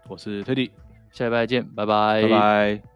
[0.08, 0.70] 我是 Teddy，
[1.12, 2.93] 下礼拜见，拜拜，拜拜。